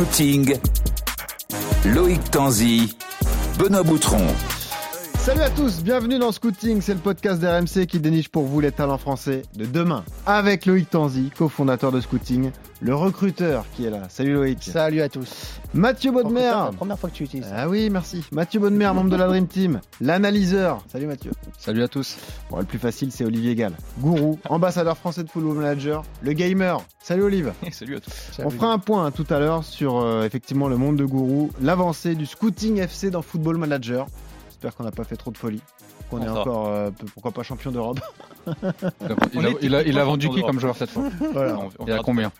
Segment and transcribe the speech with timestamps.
[0.00, 0.56] Scouting,
[1.84, 2.96] Loïc Tanzi,
[3.58, 4.26] Benoît Boutron.
[5.18, 8.72] Salut à tous, bienvenue dans Scouting, c'est le podcast d'RMC qui déniche pour vous les
[8.72, 10.02] talents français de demain.
[10.24, 12.50] Avec Loïc Tanzi, cofondateur de Scouting,
[12.82, 14.08] le recruteur qui est là.
[14.08, 14.62] Salut Loïc.
[14.62, 15.58] Salut à tous.
[15.74, 16.40] Mathieu Baudemer.
[16.40, 17.46] C'est la première fois que tu utilises.
[17.46, 17.54] ça.
[17.58, 18.24] Ah oui, merci.
[18.32, 19.80] Mathieu Baudemer, membre de la Dream Team.
[20.00, 20.82] L'analyseur.
[20.90, 21.30] Salut Mathieu.
[21.58, 22.16] Salut à tous.
[22.50, 23.72] Bon, le plus facile, c'est Olivier Gall.
[23.98, 26.80] Gourou, ambassadeur français de Football Manager, le gamer.
[27.00, 27.52] Salut Olive.
[27.70, 28.12] Salut à tous.
[28.42, 31.50] On fera un point hein, tout à l'heure sur euh, effectivement le monde de Gourou,
[31.60, 34.06] l'avancée du Scouting FC dans Football Manager.
[34.48, 35.60] J'espère qu'on n'a pas fait trop de folie.
[36.10, 38.00] Qu'on est On encore, euh, pourquoi pas champion d'Europe.
[39.34, 41.04] Il a, il a- il a vendu qui comme joueur cette fois?
[41.32, 41.58] Voilà.
[41.86, 42.32] Il y a combien?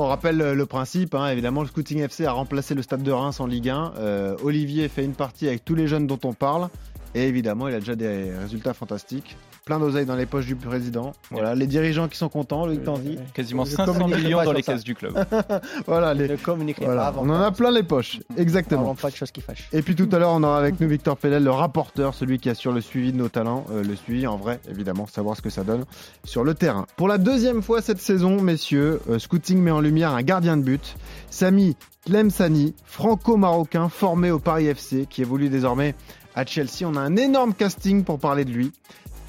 [0.00, 3.38] On rappelle le principe, hein, évidemment, le Scouting FC a remplacé le stade de Reims
[3.38, 3.92] en Ligue 1.
[3.98, 6.70] Euh, Olivier fait une partie avec tous les jeunes dont on parle.
[7.14, 9.36] Et évidemment, il a déjà des résultats fantastiques.
[9.70, 11.12] Plein d'oseilles dans les poches du président.
[11.30, 13.16] Voilà, les dirigeants qui sont contents, Loïc Tanzi.
[13.34, 15.14] Quasiment Je 500 communiquerai millions dans les caisses du club.
[15.86, 16.26] Voilà, les...
[16.26, 17.02] Ne communiquez voilà.
[17.02, 17.22] pas avant.
[17.24, 18.18] on en a plein les poches.
[18.36, 18.80] Exactement.
[18.80, 19.68] Avant pas de choses qui fâchent.
[19.72, 22.50] Et puis tout à l'heure, on aura avec nous Victor Pellel, le rapporteur, celui qui
[22.50, 23.64] assure le suivi de nos talents.
[23.70, 25.84] Euh, le suivi en vrai, évidemment, savoir ce que ça donne
[26.24, 26.86] sur le terrain.
[26.96, 30.62] Pour la deuxième fois cette saison, messieurs, euh, Scouting met en lumière un gardien de
[30.62, 30.96] but,
[31.30, 31.76] Sami
[32.06, 35.94] Tlemsani, franco-marocain formé au Paris FC, qui évolue désormais
[36.34, 36.82] à Chelsea.
[36.84, 38.72] On a un énorme casting pour parler de lui.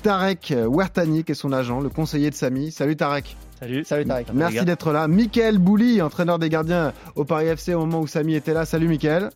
[0.02, 2.72] Tarek Wertani, qui est son agent, le conseiller de Sami.
[2.72, 3.38] Salut Tarek.
[3.60, 3.84] Salut.
[3.86, 4.28] Salut Tarek.
[4.34, 5.08] Merci d'être là.
[5.08, 8.66] Michael Bouli, entraîneur des gardiens au Paris FC au moment où Sami était là.
[8.66, 9.30] Salut Michael.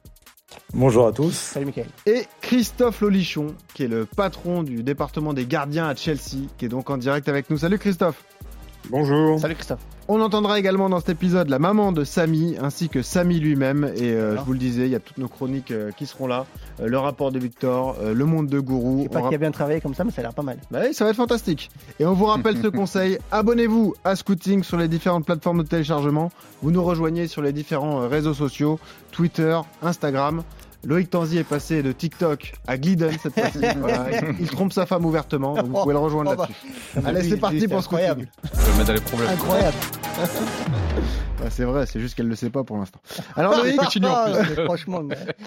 [0.73, 1.33] Bonjour à tous.
[1.33, 1.87] Salut Mickaël.
[2.05, 6.69] Et Christophe Lolichon, qui est le patron du département des gardiens à Chelsea, qui est
[6.69, 7.57] donc en direct avec nous.
[7.57, 8.23] Salut Christophe.
[8.89, 9.39] Bonjour.
[9.39, 9.79] Salut Christophe.
[10.07, 13.91] On entendra également dans cet épisode la maman de Samy, ainsi que Samy lui-même.
[13.95, 16.27] Et euh, je vous le disais, il y a toutes nos chroniques euh, qui seront
[16.27, 16.45] là.
[16.79, 18.99] Euh, le rapport de Victor, euh, le monde de Gourou.
[18.99, 20.59] Je sais pas qui a bien travaillé comme ça, mais ça a l'air pas mal.
[20.69, 21.71] Bah oui, ça va être fantastique.
[21.99, 26.31] Et on vous rappelle ce conseil, abonnez-vous à Scouting sur les différentes plateformes de téléchargement.
[26.61, 28.79] Vous nous rejoignez sur les différents réseaux sociaux,
[29.11, 30.43] Twitter, Instagram.
[30.85, 33.59] Loïc Tanzi est passé de TikTok à Glidden cette fois-ci.
[33.79, 34.05] Voilà,
[34.39, 36.47] il, trompe sa femme ouvertement, donc vous pouvez le rejoindre Oh bah.
[36.95, 37.07] là-dessus.
[37.07, 38.07] Allez, c'est parti pour Scouting.
[38.07, 38.27] incroyable.
[38.43, 39.29] Je vais mettre dans les problèmes.
[39.29, 39.77] Incroyable.
[41.49, 42.99] C'est vrai, c'est juste qu'elle le sait pas pour l'instant.
[43.35, 43.79] Alors Loïc,
[44.65, 45.03] Franchement,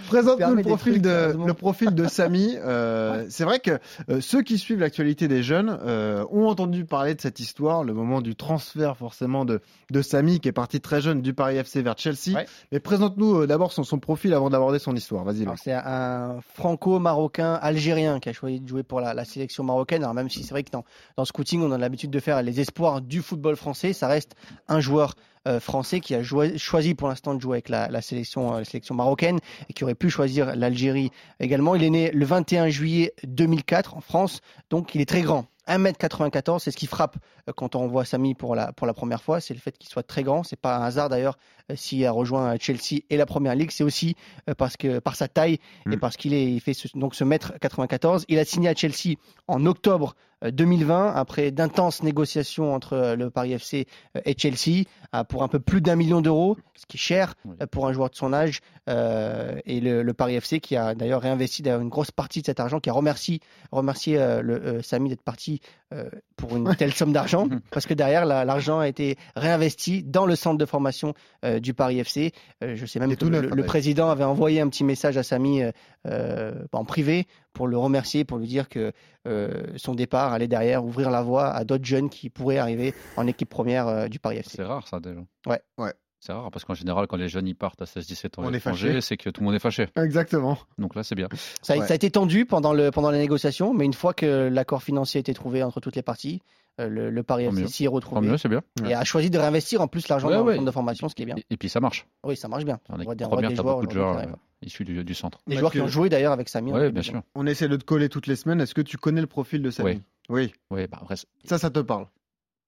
[0.09, 2.57] Présente-nous le des profil de le profil de Samy.
[2.57, 3.79] Euh, C'est vrai que
[4.09, 7.95] euh, ceux qui suivent l'actualité des jeunes euh, ont entendu parler de cette histoire, le
[7.95, 9.61] moment du transfert forcément de
[9.91, 12.35] de Samy qui est parti très jeune du Paris FC vers Chelsea.
[12.35, 12.47] Ouais.
[12.73, 15.25] Mais présente-nous euh, d'abord son, son profil avant d'aborder son histoire.
[15.25, 15.47] Vas-y.
[15.57, 20.03] C'est un franco-marocain algérien qui a choisi de jouer pour la, la sélection marocaine.
[20.03, 20.85] Alors même si c'est vrai que dans,
[21.17, 24.35] dans scouting, on a l'habitude de faire les espoirs du football français, ça reste
[24.69, 28.03] un joueur euh, français qui a joué- choisi pour l'instant de jouer avec la, la
[28.03, 29.39] sélection, euh, la sélection marocaine
[29.69, 31.11] et qui aurait pu choisir l'Algérie
[31.41, 31.75] également.
[31.75, 35.47] Il est né le 21 juillet 2004 en France, donc il est très grand.
[35.69, 37.17] 1m94, c'est ce qui frappe
[37.49, 39.89] euh, quand on voit Samy pour la, pour la première fois, c'est le fait qu'il
[39.91, 40.43] soit très grand.
[40.43, 41.37] C'est pas un hasard d'ailleurs
[41.71, 44.15] euh, s'il a rejoint Chelsea et la Première Ligue, c'est aussi
[44.49, 45.59] euh, parce que par sa taille
[45.91, 46.01] et Mm.
[46.01, 48.25] parce qu'il est il fait ce, donc ce mètre 94.
[48.29, 49.17] Il a signé à Chelsea
[49.47, 54.85] en octobre euh, 2020 après d'intenses négociations entre euh, le Paris FC euh, et Chelsea
[55.15, 57.93] euh, pour un peu plus d'un million d'euros, ce qui est cher euh, pour un
[57.93, 58.61] joueur de son âge.
[58.89, 62.61] euh, et le, le Paris FC qui a d'ailleurs réinvesti une grosse partie de cet
[62.61, 63.41] argent, qui a remercié,
[63.73, 65.61] remercié euh, le, euh, Samy d'être parti
[65.93, 70.27] euh, pour une telle somme d'argent, parce que derrière la- l'argent a été réinvesti dans
[70.27, 72.33] le centre de formation euh, du Paris FC.
[72.63, 73.67] Euh, je sais même que le, hein, le d'ailleurs.
[73.67, 75.71] président avait envoyé un petit message à Samy euh,
[76.07, 77.27] euh, en privé
[77.59, 78.93] pour le remercier, pour lui dire que
[79.27, 83.27] euh, son départ allait derrière ouvrir la voie à d'autres jeunes qui pourraient arriver en
[83.27, 84.59] équipe première euh, du Paris FC.
[84.59, 85.19] C'est rare ça déjà.
[85.47, 85.61] Ouais.
[85.77, 85.93] Ouais.
[86.21, 88.49] C'est rare parce qu'en général, quand les jeunes y partent à 16-17 ans On à
[88.51, 89.01] est l'étranger, fâché.
[89.01, 89.89] c'est que tout le monde est fâché.
[89.97, 90.57] Exactement.
[90.79, 91.29] Donc là, c'est bien.
[91.63, 91.87] Ça, a- Ouais.
[91.89, 95.19] ça a été tendu pendant, le, pendant les négociations, mais une fois que l'accord financier
[95.19, 96.41] a été trouvé entre toutes les parties,
[96.79, 98.63] le, le Paris FC s'y est retrouvé mieux, c'est bien.
[98.87, 100.53] et a choisi de réinvestir en plus l'argent Ouais, dans ouais.
[100.53, 101.37] le centre de formation, ce qui est bien.
[101.37, 102.07] Et, et puis ça marche.
[102.25, 102.79] Oui, ça marche bien.
[102.89, 104.27] En On voit des, on voit première, des joueurs, beaucoup de joueurs euh,
[104.63, 105.39] issus du, du centre.
[105.47, 106.73] Des joueurs qui ont joué d'ailleurs avec Samy.
[106.73, 107.23] Oui, bien sûr.
[107.35, 108.61] On essaie de te coller toutes les semaines.
[108.61, 110.03] Est-ce que tu connais le profil de Samy Oui.
[110.31, 110.53] Oui.
[110.71, 112.07] Oui, bah après, Ça, ça te parle?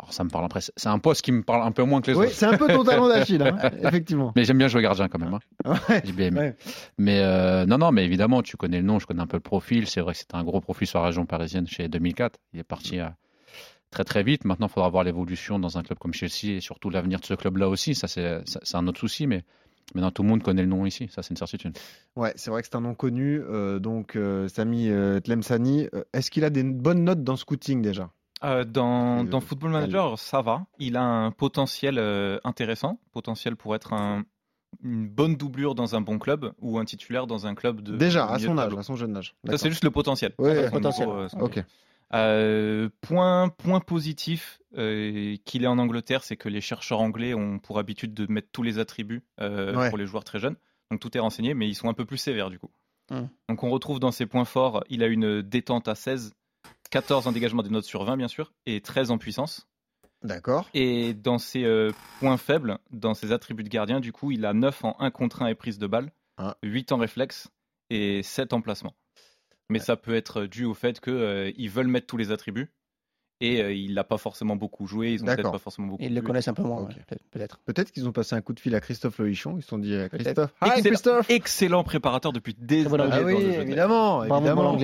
[0.02, 0.60] alors ça me parle après.
[0.62, 2.34] C'est un poste qui me parle un peu moins que les Oui, autres.
[2.34, 4.32] c'est un peu ton talent d'Achille, hein, effectivement.
[4.34, 5.34] Mais j'aime bien jouer gardien quand même.
[5.34, 5.74] hein.
[5.90, 6.00] Ouais.
[6.06, 6.40] J'ai bien aimé.
[6.40, 6.56] Ouais.
[6.96, 9.42] Mais euh, non, non, mais évidemment, tu connais le nom, je connais un peu le
[9.42, 9.86] profil.
[9.86, 12.38] C'est vrai que c'était un gros profil sur la région parisienne chez 2004.
[12.54, 13.08] Il est parti euh,
[13.90, 14.44] très très vite.
[14.44, 17.34] Maintenant, il faudra voir l'évolution dans un club comme Chelsea et surtout l'avenir de ce
[17.34, 17.94] club-là aussi.
[17.94, 18.42] Ça, c'est
[18.74, 19.42] un autre souci, mais
[19.94, 21.08] maintenant tout le monde connaît le nom ici.
[21.10, 21.76] Ça, c'est une certitude.
[22.16, 23.40] Ouais, c'est vrai que c'est un nom connu.
[23.40, 27.82] euh, donc, euh, Samy euh, Tlemsani, euh, est-ce qu'il a des bonnes notes dans scouting
[27.82, 28.10] déjà
[28.44, 30.66] Euh, dans, Euh, dans Football Manager, ça va.
[30.78, 34.24] Il a un potentiel euh, intéressant, potentiel pour être un,
[34.84, 37.96] une bonne doublure dans un bon club ou un titulaire dans un club de.
[37.96, 39.34] Déjà, à son âge, à son jeune âge.
[39.48, 40.32] Ça, c'est juste le potentiel.
[40.38, 41.08] En potentiel.
[41.08, 41.62] euh, Ok.
[42.14, 47.58] Euh, point, point positif euh, qu'il est en Angleterre, c'est que les chercheurs anglais ont
[47.58, 49.88] pour habitude de mettre tous les attributs euh, Ouais.
[49.88, 50.56] pour les joueurs très jeunes.
[50.90, 52.70] Donc tout est renseigné, mais ils sont un peu plus sévères du coup.
[53.10, 53.26] Hmm.
[53.48, 56.34] Donc on retrouve dans ses points forts, il a une détente à 16,
[56.90, 59.68] 14 en dégagement des notes sur 20 bien sûr, et 13 en puissance.
[60.22, 60.68] D'accord.
[60.74, 64.84] Et dans ses points faibles, dans ses attributs de gardien, du coup, il a 9
[64.84, 66.56] en 1 contre 1 et prise de balle, Ah.
[66.62, 67.48] 8 en réflexe
[67.88, 68.94] et 7 en placement.
[69.70, 72.70] Mais ça peut être dû au fait qu'ils veulent mettre tous les attributs
[73.42, 76.14] et euh, il n'a pas forcément beaucoup joué, ils ont peut-être pas forcément beaucoup Ils
[76.14, 76.94] le connaissent un peu moins, ouais,
[77.30, 77.58] peut-être.
[77.64, 79.56] Peut-être qu'ils ont passé un coup de fil à Christophe Loichon.
[79.56, 80.08] Ils se sont dit euh.
[80.08, 80.52] Christophe.
[80.60, 80.82] Hi Excellent.
[80.82, 83.08] Christophe Excellent préparateur depuis des années.
[83.10, 84.24] Ah oui, évidemment.
[84.24, 84.76] Évidemment.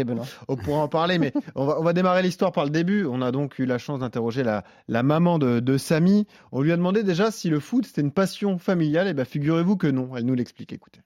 [0.48, 3.04] On pourra en parler, mais on va, on va démarrer l'histoire par le début.
[3.04, 6.26] On a donc eu la chance d'interroger la, la maman de, de Samy.
[6.50, 9.06] On lui a demandé déjà si le foot c'était une passion familiale.
[9.06, 10.16] Et bien, figurez-vous que non.
[10.16, 10.72] Elle nous l'explique.
[10.72, 11.00] Écoutez.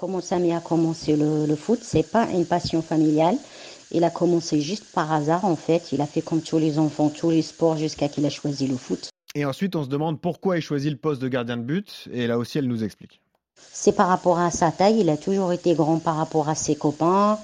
[0.00, 3.36] Comment Samy a commencé le, le foot, c'est pas une passion familiale.
[3.90, 5.92] Il a commencé juste par hasard en fait.
[5.92, 8.78] Il a fait comme tous les enfants, tous les sports jusqu'à qu'il a choisi le
[8.78, 9.10] foot.
[9.34, 12.08] Et ensuite, on se demande pourquoi il choisit le poste de gardien de but.
[12.14, 13.20] Et là aussi, elle nous explique.
[13.72, 15.00] C'est par rapport à sa taille.
[15.00, 17.38] Il a toujours été grand par rapport à ses copains.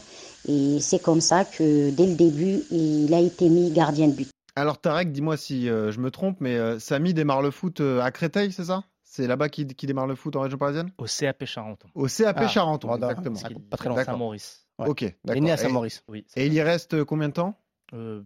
[0.48, 4.30] Et c'est comme ça que dès le début, il a été mis gardien de but.
[4.54, 8.00] Alors, Tarek, dis-moi si euh, je me trompe, mais euh, Samy démarre le foot euh,
[8.00, 8.82] à Créteil, c'est ça?
[9.16, 10.90] C'est là-bas qu'il qu'il démarre le foot en région parisienne?
[10.98, 11.88] Au CAP Charenton.
[11.94, 13.12] Au CAP Ah, Charenton, voilà.
[13.12, 13.38] exactement.
[13.42, 14.04] Ah, pas très loin.
[14.04, 14.66] Saint-Maurice.
[14.78, 14.88] Ouais.
[14.88, 16.04] Ok, Il est né à Et- Saint-Maurice.
[16.08, 16.26] Oui.
[16.36, 17.54] Et il y reste euh, combien de temps?
[17.94, 18.22] Euh,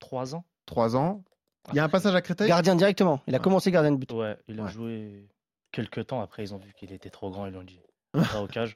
[0.00, 0.44] Trois ans.
[0.66, 1.22] Trois ans.
[1.70, 2.48] Il y a un passage à Créteil?
[2.48, 3.20] Gardien directement.
[3.28, 3.42] Il a Ouais.
[3.44, 4.10] commencé gardien de but.
[4.12, 4.70] Ouais, il a Ouais.
[4.72, 5.28] joué
[5.70, 6.20] quelques temps.
[6.20, 7.46] Après, ils ont vu qu'il était trop grand.
[7.46, 7.80] Ils l'ont dit.
[8.38, 8.74] Pas au cage.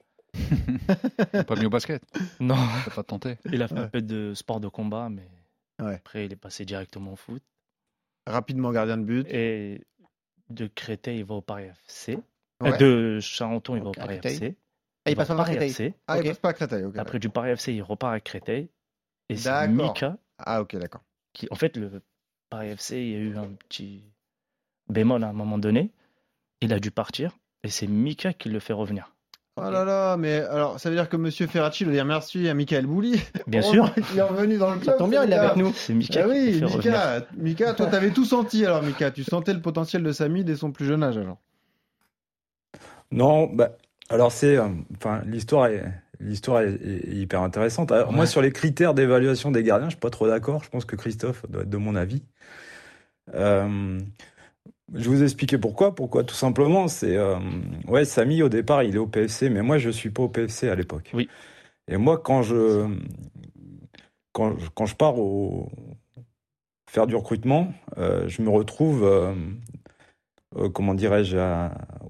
[1.47, 2.01] Pas mis au basket?
[2.41, 2.55] Non.
[2.85, 3.39] T'as pas tenté.
[3.53, 5.29] Il a fait un peu de sport de combat, mais
[5.83, 5.95] Ouais.
[5.97, 7.43] après, il est passé directement au foot.
[8.27, 9.27] Rapidement gardien de but.
[9.29, 9.81] Et
[10.51, 12.19] de Créteil, il va au Paris FC.
[12.61, 12.73] Ouais.
[12.73, 14.19] Euh, de Charenton, il va au Paris.
[14.23, 14.57] FC.
[15.07, 15.53] Ah, il passe va pas.
[15.53, 15.95] FC.
[16.07, 16.27] Ah, il Ok.
[16.29, 16.85] passe pas à Créteil.
[16.97, 18.69] Après, du Paris FC, il repart à Créteil.
[19.29, 19.69] Et c'est.
[19.69, 21.03] Mika Ah, ok, d'accord.
[21.33, 22.03] qui, en fait, le
[22.51, 24.03] Paris FC, il y a eu un petit
[24.89, 25.91] bémol à un moment donné.
[26.61, 29.15] Il a dû partir et c'est Mika qui le fait revenir.
[29.67, 32.55] Oh là là, mais alors ça veut dire que Monsieur Ferracci doit dire merci à
[32.55, 33.21] Michael Bouli.
[33.47, 34.85] Bien Pour sûr, qu'il est revenu dans le club.
[34.85, 35.73] Ça tombe bien, il est avec nous.
[35.75, 36.63] c'est Mika Ah oui.
[36.63, 40.57] Mika, Mika, toi t'avais tout senti alors Mika, tu sentais le potentiel de Samy dès
[40.57, 41.39] son plus jeune âge alors.
[43.13, 43.71] Non, bah,
[44.09, 45.85] alors c'est, euh, enfin, l'histoire est,
[46.21, 47.91] l'histoire est, est hyper intéressante.
[47.93, 50.63] Alors, Moi, sur les critères d'évaluation des gardiens, je suis pas trop d'accord.
[50.63, 52.23] Je pense que Christophe doit être de mon avis.
[53.35, 53.99] Euh,
[54.95, 55.95] je vais vous expliquer pourquoi.
[55.95, 57.37] Pourquoi Tout simplement, c'est, euh,
[57.89, 60.69] ouais, Samy au départ, il est au PFC, mais moi, je suis pas au PFC
[60.69, 61.11] à l'époque.
[61.15, 61.29] Oui.
[61.89, 62.87] Et moi, quand je,
[64.33, 65.71] quand, je- quand je pars au
[66.89, 69.33] faire du recrutement, euh, je me retrouve, euh,
[70.57, 71.37] euh, comment dirais-je,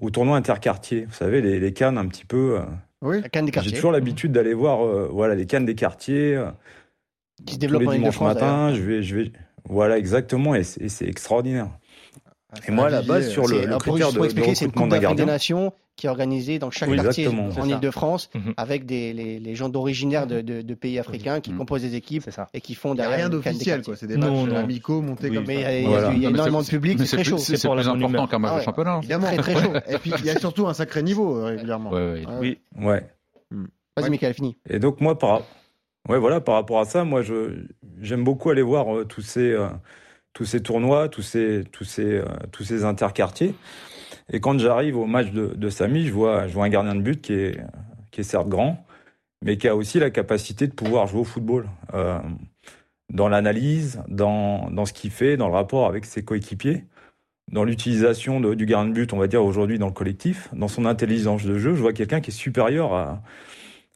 [0.01, 1.05] au tournoi interquartier.
[1.05, 2.59] Vous savez, les, les cannes un petit peu.
[2.59, 2.65] euh,
[3.03, 3.21] Oui.
[3.21, 3.73] La canne des J'ai quartiers.
[3.75, 6.35] toujours l'habitude d'aller voir, euh, voilà, les cannes des quartiers.
[6.37, 6.51] euh,
[7.45, 8.35] Qui se tous développe les en dimanches Ile-de-France.
[8.35, 9.33] matin, je vais, je vais,
[9.69, 11.13] voilà, exactement, et c'est et
[12.59, 12.69] extraordinaire.
[12.69, 14.65] Et moi, à la base, sur le, le pour critère de, pour de expliquer, c'est
[14.65, 17.67] une recrutement Coupe d'un des Nations qui est organisée dans chaque Oui, quartier en.
[17.67, 18.55] Ile-de-France Mhm.
[18.57, 21.59] avec des, les, les gens d'originaire de, de- de pays africains qui Mhm.
[21.59, 22.25] composent des équipes
[22.55, 24.57] et qui font Il n'y a derrière rien d'officiel quoi, c'est des Non, matchs non.
[24.57, 25.37] amicaux montés Oui.
[25.37, 25.69] comme Mais y ça.
[25.69, 26.13] a, il y a Voilà.
[26.13, 27.39] il y a énormément de public, c'est très chaud.
[27.39, 28.65] c'est pour plus important qu'un match Ah de ouais.
[28.65, 28.99] championnat.
[28.99, 29.73] Évidemment, très très chaud.
[29.91, 31.91] Et puis il y a surtout un sacré niveau euh, régulièrement.
[31.93, 32.59] Ah Oui.
[32.81, 33.07] ouais.
[33.51, 34.11] Vas-y, Ouais.
[34.11, 34.57] Michael, fini.
[34.71, 35.43] Et donc moi, par,
[36.09, 37.65] ouais, voilà, par rapport à ça, moi, je
[38.01, 39.67] j'aime beaucoup aller voir euh, tous ces euh,
[40.33, 43.55] tous ces tournois, tous ces tous ces euh, tous ces interquartiers.
[44.33, 47.03] Et quand j'arrive au match de, de Samy, je vois je vois un gardien de
[47.03, 47.61] but qui est
[48.11, 48.85] qui est certes grand,
[49.43, 51.69] mais qui a aussi la capacité de pouvoir jouer au football.
[51.95, 52.19] Euh,
[53.13, 56.85] dans l'analyse, dans, dans ce qu'il fait, dans le rapport avec ses coéquipiers,
[57.51, 60.85] dans l'utilisation du gardien de but, on va dire aujourd'hui dans le collectif, dans son
[60.87, 62.95] intelligence de jeu, je vois quelqu'un qui est supérieur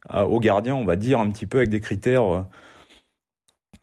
[0.09, 2.45] à, au gardien, on va dire un petit peu avec des critères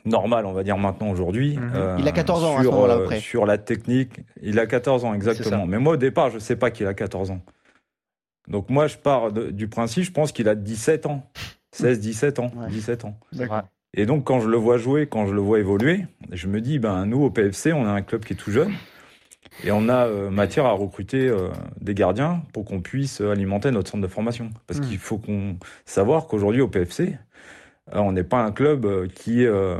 [0.04, 1.56] normaux, on va dire maintenant aujourd'hui.
[1.56, 1.72] Mhm.
[1.74, 3.20] euh, Il a 14 ans à ce sur, euh, après.
[3.20, 5.66] Sur la technique, il a 14 ans exactement.
[5.66, 7.40] Mais moi au départ, je sais pas qu'il a 14 ans.
[8.48, 11.24] Donc moi je pars de- du principe, je pense qu'il a 17 ans.
[11.72, 12.68] 16, 17 ans, Ouais.
[12.68, 13.16] 17 ans.
[13.94, 16.78] Et donc, quand je le vois jouer, quand je le vois évoluer, je me dis,
[16.78, 18.72] ben, nous, au PFC, on a un club qui est tout jeune.
[19.64, 21.48] Et on a euh, matière à recruter euh,
[21.80, 24.50] des gardiens pour qu'on puisse alimenter notre centre de formation.
[24.66, 24.84] Parce Mm.
[24.84, 27.18] qu'il faut qu'on savoir qu'aujourd'hui, au PFC,
[27.94, 29.78] euh, on n'est pas un club euh, qui, euh,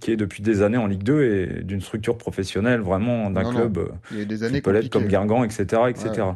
[0.00, 3.52] qui est depuis des années en Ligue 2 et d'une structure professionnelle, vraiment d'un Non,
[3.52, 3.56] non.
[3.58, 4.90] club euh, Il y a des qui années peut l'être compliquées.
[4.90, 5.82] comme Guingamp, etc.
[5.88, 6.10] etc.
[6.26, 6.32] Ouais.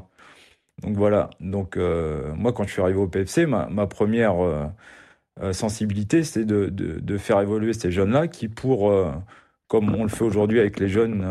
[0.83, 1.31] Donc voilà.
[1.41, 4.67] Donc euh, moi, quand je suis arrivé au PFC, ma, ma première euh,
[5.53, 8.93] sensibilité, c'est de, de, de faire évoluer ces jeunes-là qui, pour,
[9.69, 11.27] comme on le fait aujourd'hui avec les jeunes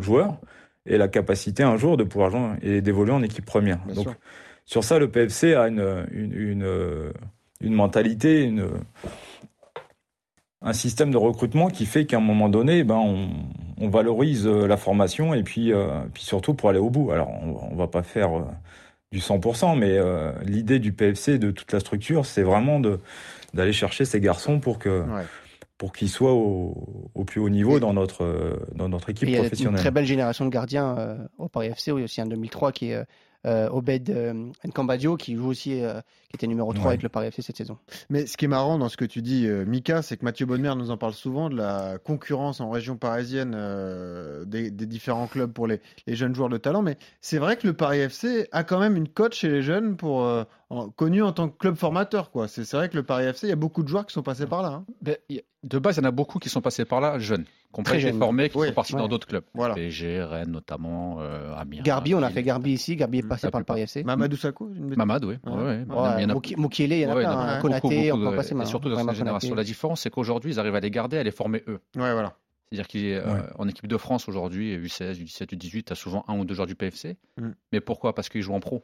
[0.00, 0.38] joueurs,
[0.86, 3.78] aient la capacité un jour de pouvoir jouer et d'évoluer en équipe première.
[3.86, 4.14] Bien Donc sûr.
[4.64, 7.12] sur ça, le PFC a une, une, une,
[7.60, 8.68] une mentalité, une,
[10.62, 13.28] un système de recrutement qui fait qu'à un moment donné, ben, on,
[13.78, 17.10] on valorise euh, la formation et puis, euh, puis surtout pour aller au bout.
[17.10, 18.42] Alors, on, on va pas faire euh,
[19.12, 22.80] du 100%, mais euh, l'idée du PFC, de toute la structure, c'est vraiment
[23.52, 25.22] d'aller chercher ces garçons pour que Ouais.
[25.76, 29.32] pour qu'ils soient au, au plus haut niveau Et- dans notre dans notre équipe Il
[29.32, 29.80] y a une professionnelle.
[29.80, 31.90] très belle génération de gardiens au Paris FC.
[31.92, 33.04] Oui, aussi un 2003 qui est
[33.44, 34.08] Obed
[34.64, 35.82] Nkambadio qui joue aussi,
[36.34, 36.88] qui était numéro 3 Ouais.
[36.90, 37.78] avec le Paris FC cette saison.
[38.10, 40.46] Mais ce qui est marrant dans ce que tu dis, euh, Mika, c'est que Mathieu
[40.46, 45.26] Bonnemer nous en parle souvent de la concurrence en région parisienne euh, des, des différents
[45.26, 46.82] clubs pour les, les jeunes joueurs de talent.
[46.82, 49.96] Mais c'est vrai que le Paris FC a quand même une cote chez les jeunes
[49.96, 52.30] pour euh, en- connu en tant que club formateur.
[52.30, 52.48] quoi.
[52.48, 54.46] C'est vrai que le Paris FC, il y a beaucoup de joueurs qui sont passés
[54.46, 54.68] par là.
[54.70, 54.84] hein.
[55.02, 55.16] Ben,
[55.62, 57.94] de base, il y en a beaucoup qui sont passés par là, jeunes, qui Très
[57.94, 58.18] été jeunes.
[58.18, 59.00] formés, qui Oui, sont partis ouais.
[59.00, 59.44] dans d'autres clubs.
[59.54, 59.74] Voilà.
[59.74, 61.80] PSG, Rennes notamment, euh, Amiens.
[61.82, 62.96] Garbi, on a fait Garbi ici.
[62.96, 63.64] Garbi est passé par le.
[63.64, 64.04] Paris FC.
[64.04, 65.36] Mamadou Sakho une bêtise Mamad, oui.
[65.46, 65.52] Ouais.
[65.88, 67.38] Ouais, Il y en a il y en a Ouais, plein.
[67.38, 67.60] hein.
[67.60, 69.48] Konaté, on peut passer et surtout dans Vraiment cette génération.
[69.50, 69.60] Konaté.
[69.62, 71.80] La différence, c'est qu'aujourd'hui, ils arrivent à les garder, à les former eux.
[71.96, 72.34] Ouais, voilà.
[72.72, 73.22] C'est-à-dire
[73.56, 76.66] qu'en équipe de France aujourd'hui, U16, U17, U18, tu as souvent un ou deux joueurs
[76.66, 77.16] du PFC.
[77.38, 77.50] Mm.
[77.72, 78.14] Mais pourquoi?
[78.14, 78.82] Parce qu'ils jouent en pro.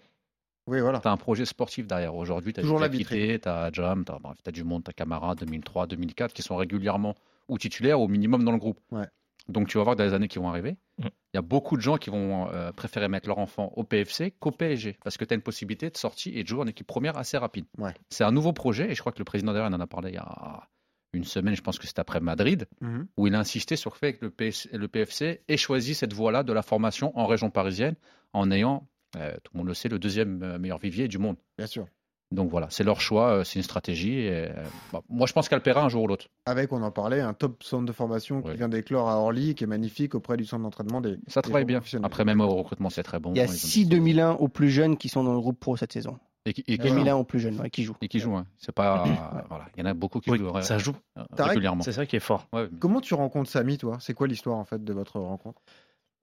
[0.66, 1.00] Oui, voilà.
[1.00, 2.14] Tu as un projet sportif derrière.
[2.14, 5.34] Aujourd'hui, tu as Toujours la tu as Jam, tu as, du monde, tu as Camara
[5.34, 7.14] 2003, 2004 qui sont régulièrement
[7.48, 8.78] ou titulaires ou au minimum dans le groupe.
[8.92, 9.06] Ouais.
[9.48, 11.10] Donc tu vas voir dans les années qui vont arriver, il Mm.
[11.34, 14.50] y a beaucoup de gens qui vont euh, préférer mettre leur enfant au PFC qu'au
[14.50, 17.16] PSG parce que tu as une possibilité de sortie et de jouer en équipe première
[17.16, 17.64] assez rapide.
[17.78, 17.94] Ouais.
[18.10, 20.14] C'est un nouveau projet et je crois que le président derrière en a parlé il
[20.14, 20.68] y a
[21.12, 23.08] une semaine, je pense que c'était après Madrid, Mhm.
[23.16, 26.12] où il a insisté sur le fait que le, PS le PFC ait choisi cette
[26.12, 27.96] voie-là de la formation en région parisienne
[28.32, 31.36] en ayant, euh, tout le monde le sait, le deuxième euh, meilleur vivier du monde.
[31.58, 31.86] Bien sûr.
[32.32, 34.18] Donc voilà, c'est leur choix, euh, c'est une stratégie.
[34.20, 36.26] et, euh, bah, moi, je pense qu'elle paiera un jour ou l'autre.
[36.46, 39.64] Avec, on en parlait, un top centre de formation qui vient d'éclore à Orly, qui
[39.64, 41.16] est magnifique auprès du centre d'entraînement des.
[41.26, 42.00] Ça des travaille joueurs bien.
[42.04, 43.32] Après, même au recrutement, c'est très bon.
[43.34, 45.58] Il y a Ils ont- 6 2001 aux plus jeunes qui sont dans le groupe
[45.58, 46.18] pro cette saison.
[46.46, 46.88] Et qui, et qui Ouais.
[46.88, 46.94] jouent.
[46.94, 47.96] 2001 aux plus jeunes, ouais, qui jouent.
[48.00, 48.46] Et qui jouent, hein.
[48.58, 49.04] C'est pas.
[49.48, 49.66] voilà.
[49.76, 50.94] Il y en a beaucoup qui Oui, jouent euh, ça joue.
[51.18, 51.82] euh, régulièrement.
[51.82, 52.46] C'est ça qui est fort.
[52.52, 53.98] Ouais, Comment tu rencontres Samy, toi?
[54.00, 55.60] C'est quoi l'histoire en fait de votre rencontre?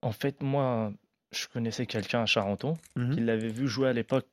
[0.01, 0.91] En fait, moi,
[1.31, 3.13] je connaissais quelqu'un à Charenton Mhm.
[3.13, 4.25] qui l'avait vu jouer à l'époque.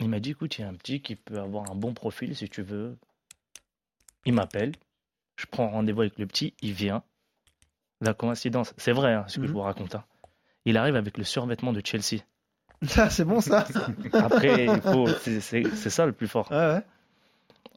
[0.00, 2.36] Il m'a dit, écoute, il y a un petit qui peut avoir un bon profil
[2.36, 2.96] si tu veux.
[4.24, 4.72] Il m'appelle.
[5.36, 6.54] Je prends rendez-vous avec le petit.
[6.62, 7.02] Il vient.
[8.00, 9.46] La coïncidence, c'est vrai hein, ce que Mhm.
[9.48, 9.94] je vous raconte.
[9.96, 10.04] hein.
[10.64, 12.22] Il arrive avec le survêtement de Chelsea.
[12.84, 13.66] Ça, c'est bon ça
[14.12, 14.68] Après,
[15.24, 15.40] c'est
[15.90, 16.48] ça le plus fort.
[16.52, 16.82] Ouais, ouais.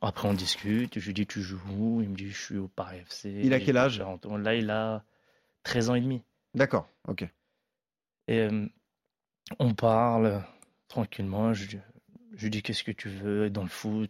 [0.03, 0.99] Après, on discute.
[0.99, 3.31] Je lui dis, tu joues où Il me dit, je suis au Paris FC.
[3.43, 3.99] Il a quel âge?
[3.99, 5.03] Là, il a
[5.63, 6.21] 13 ans et demi.
[6.53, 7.23] D'accord, ok.
[8.27, 8.67] Et euh,
[9.59, 10.43] on parle
[10.87, 11.53] tranquillement.
[11.53, 11.77] Je,
[12.41, 14.09] je lui dis qu'est-ce que tu veux dans le foot?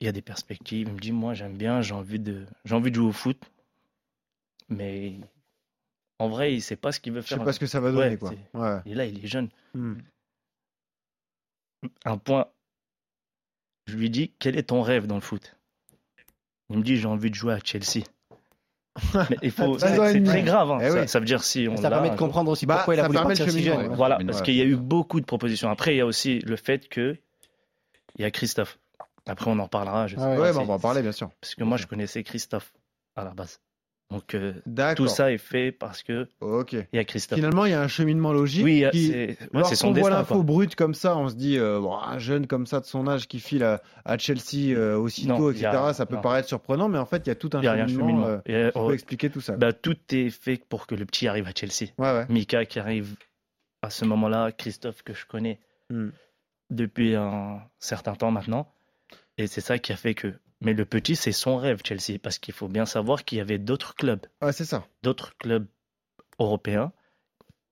[0.00, 0.86] Il y a des perspectives.
[0.86, 3.42] Il me dit moi j'aime bien, j'ai envie de j'ai envie de jouer au foot.
[4.68, 5.14] Mais
[6.18, 7.44] en vrai, il sait pas ce qu'il veut Je sais faire.
[7.46, 8.32] pas ce que ça va donner, Ouais, quoi.
[8.52, 8.82] Ouais.
[8.84, 9.48] Et là, il est jeune.
[9.72, 9.94] Hmm.
[12.04, 12.48] Un point.
[13.86, 15.56] Je lui dis quel est ton rêve dans le foot?
[16.68, 18.04] Il me dit j'ai envie de jouer à Chelsea.
[19.30, 20.70] Mais il faut, 13 c'est très grave.
[20.72, 20.78] hein.
[20.82, 21.08] Eh ça, oui.
[21.08, 23.02] ça veut dire si on Ça l'a permet de comprendre aussi Bah, pourquoi il a
[23.02, 23.76] ça voulu partir si jeune.
[23.78, 23.88] ouais.
[23.96, 25.70] Voilà, parce qu'il y a eu beaucoup de propositions.
[25.70, 27.16] Après, il y a aussi le fait que
[28.18, 28.78] il y a Christophe.
[29.26, 30.06] Après, on en parlera.
[30.06, 31.30] Je sais Ah ouais, pas, Ouais, bah, on va en parler, bien sûr.
[31.40, 32.72] Parce que moi, je connaissais Christophe
[33.16, 33.60] à la base.
[34.10, 34.52] Donc, euh,
[34.94, 36.74] tout ça est fait parce que Ok.
[36.74, 37.38] il y a Christophe.
[37.38, 38.62] Finalement, il y a un cheminement logique.
[38.64, 39.08] Oui, euh, qui...
[39.08, 42.46] c'est ouais, son voit l'info brute comme ça, on se dit, euh, bon, un jeune
[42.46, 45.92] comme ça de son âge qui file à, à Chelsea euh, aussitôt, Non, etc., a-
[45.92, 46.20] ça peut non.
[46.20, 48.00] paraître surprenant, mais en fait, il y a tout un y a cheminement.
[48.06, 48.40] cheminement.
[48.48, 49.56] euh, qui peut expliquer tout ça.
[49.56, 51.90] bah, tout est fait pour que le petit arrive à Chelsea.
[51.98, 52.26] Ouais, ouais.
[52.28, 53.16] Mika qui arrive
[53.82, 55.58] à ce moment-là, Christophe que je connais
[55.90, 56.10] Hmm.
[56.70, 58.72] depuis un certain temps maintenant.
[59.38, 60.32] Et c'est ça qui a fait que.
[60.62, 63.58] Mais le petit, c'est son rêve, Chelsea, parce qu'il faut bien savoir qu'il y avait
[63.58, 64.86] d'autres clubs, Ouais, c'est ça.
[65.02, 65.66] d'autres clubs
[66.38, 66.92] européens.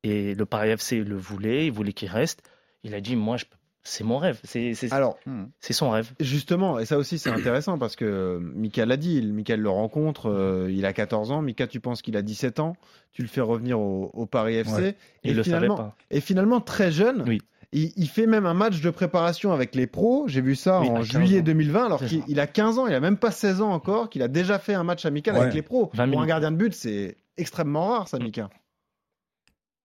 [0.03, 2.43] Et le Paris FC le voulait, il voulait qu'il reste.
[2.83, 3.47] Il a dit, moi, je...
[3.83, 5.45] c'est mon rêve, c'est c'est- Alors, Hmm.
[5.61, 6.11] c'est son rêve.
[6.21, 10.29] Justement, et ça aussi c'est intéressant parce que euh, Mika l'a dit, Mika le rencontre,
[10.31, 12.77] euh, il a 14 ans, Mika tu penses qu'il a 17 ans,
[13.13, 14.89] tu le fais revenir au, au Paris FC, Ouais.
[15.23, 15.97] et, Il le savait finalement, pas.
[16.11, 17.41] et finalement très jeune, Oui.
[17.75, 20.89] Il, il fait même un match de préparation avec les pros, j'ai vu ça Oui,
[20.89, 21.45] en à 15 juillet ans.
[21.45, 24.29] 2020, alors qu'il a 15 ans, il a même pas 16 ans encore, qu'il a
[24.29, 25.41] déjà fait un match amical Ouais.
[25.43, 25.91] avec les pros.
[25.95, 28.49] 20 Pour un gardien de but, c'est extrêmement rare ça Mika.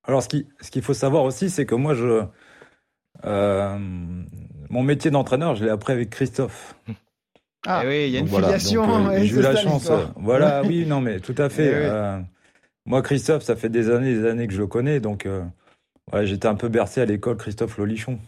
[0.04, 2.24] Alors, ce qui- ce qu'il faut savoir aussi, c'est que moi, je,
[3.26, 3.78] euh,
[4.70, 6.76] mon métier d'entraîneur, je l'ai appris avec Christophe.
[7.68, 9.08] Ah oui, il y a une Donc filiation.
[9.08, 9.90] euh, et j'ai c'est eu la chance.
[9.90, 11.66] euh, voilà, oui, non, mais tout à fait.
[11.66, 11.76] Eh oui.
[11.92, 12.20] euh,
[12.86, 15.44] moi, Christophe, ça fait des années, des années que je le connais, donc euh,
[16.14, 18.20] ouais, j'étais un peu bercé à l'école Christophe Lolichon.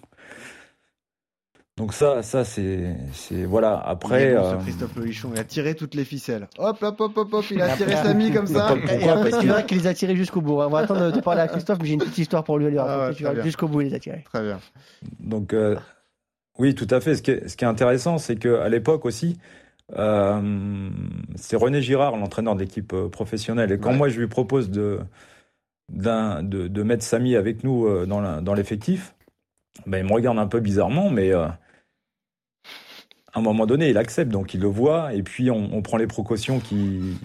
[1.77, 3.81] Donc ça, ça c'est, c'est voilà.
[3.85, 6.47] Il Après, bon, euh, Christophe Loichon, il a tiré toutes les ficelles.
[6.59, 8.75] Hop, hop, hop, hop, hop, il a tiré Samy comme ça.
[8.75, 10.59] Pourquoi Et après, Parce verras qu'il les a tirés jusqu'au bout.
[10.61, 13.09] On va attendre de parler à Christophe, mais j'ai une petite histoire pour lui Ah
[13.09, 14.23] ouais, jusqu'au bout, il les a tirés.
[14.31, 14.59] Très bien.
[15.21, 15.75] donc euh,
[16.59, 17.15] oui, tout à fait.
[17.15, 19.39] Ce qui est, ce qui est intéressant, c'est que à l'époque aussi,
[19.97, 20.89] euh,
[21.35, 23.71] c'est René Girard, l'entraîneur de l'équipe euh, professionnelle.
[23.71, 23.97] Et quand Ouais.
[23.97, 24.99] moi je lui propose de,
[25.91, 29.15] de, de mettre Samy avec nous euh, dans, l'effectif,
[29.85, 31.45] ben, il me regarde un peu bizarrement, mais euh,
[33.33, 35.97] à un moment donné, il accepte, donc il le voit, et puis on, on prend
[35.97, 37.17] les précautions qui,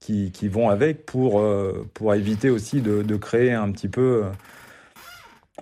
[0.00, 4.24] qui, qui vont avec pour, euh, pour éviter aussi de, de créer un petit peu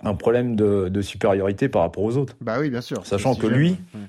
[0.03, 2.35] un problème de, de supériorité par rapport aux autres.
[2.41, 3.05] Bah oui, bien sûr.
[3.05, 4.01] Sachant que lui, Ouais.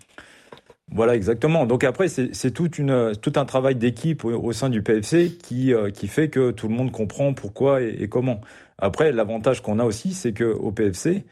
[0.92, 1.66] Voilà, exactement.
[1.66, 5.90] Donc après, c'est une, tout un travail d'équipe au, au sein du PFC qui, euh,
[5.90, 8.40] qui fait que tout le monde comprend pourquoi et, et comment.
[8.78, 11.24] Après, l'avantage qu'on a aussi, c'est que au PFC,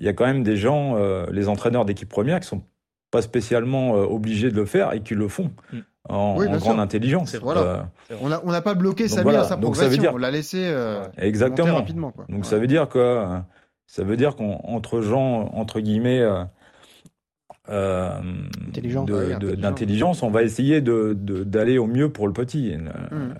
[0.00, 2.62] il y a quand même des gens, euh, les entraîneurs d'équipe première, qui sont
[3.10, 5.78] pas spécialement euh, obligés de le faire et qui le font Mm.
[6.08, 6.80] en, Oui, en bien grande sûr.
[6.82, 7.34] intelligence.
[7.36, 7.54] Vrai.
[7.58, 7.76] Euh,
[8.20, 9.42] On n'a on pas bloqué Samy voilà.
[9.42, 10.02] dans sa Donc ça veut progression.
[10.02, 11.74] dire- On l'a laissé euh, exactement.
[11.76, 12.10] rapidement.
[12.10, 12.26] Quoi.
[12.28, 12.44] Donc Ouais.
[12.44, 13.24] ça veut dire que
[13.86, 16.42] ça veut dire qu'entre gens entre guillemets euh,
[17.68, 19.04] euh, Ouais, intelligents.
[19.04, 22.72] d'intelligence, on va essayer de de- d'aller au mieux pour le petit.
[22.74, 22.78] Euh,
[23.10, 23.34] Mm.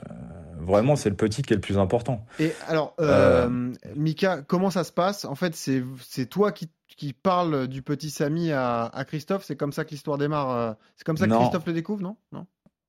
[0.58, 2.24] Vraiment, c'est le petit qui est le plus important.
[2.40, 5.24] Et alors, euh, Mika, comment ça se passe?
[5.24, 9.44] En fait, c'est c'est toi qui, qui parle du petit Samy à, à Christophe?
[9.44, 10.74] C'est comme ça que l'histoire démarre.
[10.96, 11.38] C'est comme ça que Non.
[11.38, 12.16] Christophe le découvre, non?
[12.32, 12.46] Non?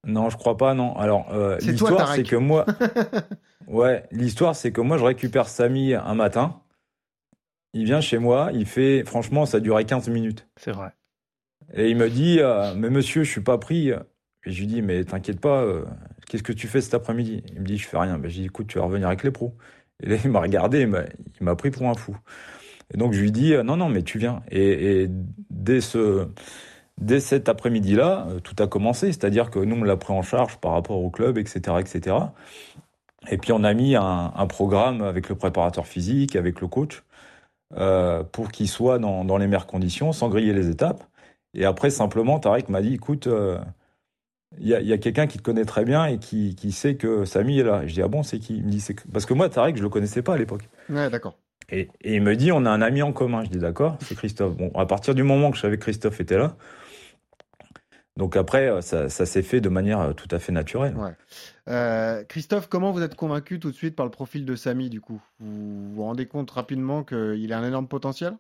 [0.08, 0.74] Non, je crois pas.
[0.74, 0.96] Non.
[0.98, 2.66] Alors euh, l'histoire, c'est que moi,
[3.68, 6.62] ouais, l'histoire, c'est que moi, je récupère Samy un matin.
[7.74, 8.50] Il vient chez moi.
[8.54, 10.48] Il fait, franchement, ça durait 15 minutes.
[10.56, 10.90] C'est vrai.
[11.74, 13.90] Et il me dit, euh, mais monsieur, je suis pas pris.
[13.90, 13.96] Et
[14.46, 15.86] je lui dis, mais t'inquiète pas, euh,
[16.28, 17.44] qu'est-ce que tu fais cet après-midi?
[17.54, 18.18] Il me dit, je fais rien.
[18.18, 19.56] Ben, j'ai dit, écoute, tu vas revenir avec les pros.
[20.02, 20.88] Et là, il m'a regardé, il
[21.46, 22.18] m'a- pris pour un fou.
[22.94, 24.42] Et donc, je lui dis, euh, non, non, mais tu viens.
[24.52, 25.08] Et,
[25.50, 26.28] dès ce,
[27.00, 29.08] dès cet après-midi-là, tout a commencé.
[29.08, 32.16] C'est-à-dire que nous, on l'a pris en charge par rapport au club, etc., etc.
[33.30, 37.04] Et puis, on a mis un, programme avec le préparateur physique, avec le coach,
[38.32, 41.04] pour qu'il soit dans les meilleures conditions, sans griller les étapes.
[41.58, 43.60] Et après, simplement, Tarek m'a dit, écoute, euh,
[44.58, 47.60] il y a, quelqu'un qui te connaît très bien et qui, qui sait que Samy
[47.60, 47.84] est là.
[47.84, 48.58] Et je dis, ah bon, c'est qui?
[48.58, 50.70] Il me dit, c'est Parce que moi, Tarek, je le connaissais pas à l'époque.
[50.90, 51.38] Ouais, d'accord.
[51.70, 53.44] Et, et il me dit, on a un ami en commun.
[53.44, 54.56] Je dis, d'accord, c'est Christophe.
[54.56, 56.56] Bon, à partir du moment que je savais que Christophe était là,
[58.18, 60.96] donc après, euh, ça, ça s'est fait de manière euh, tout à fait naturelle.
[60.98, 61.12] Ouais.
[61.70, 65.00] Euh, Christophe, comment vous êtes convaincu tout de suite par le profil de Samy du
[65.00, 65.22] coup?
[65.40, 68.36] Vous vous rendez compte rapidement qu'il a un énorme potentiel?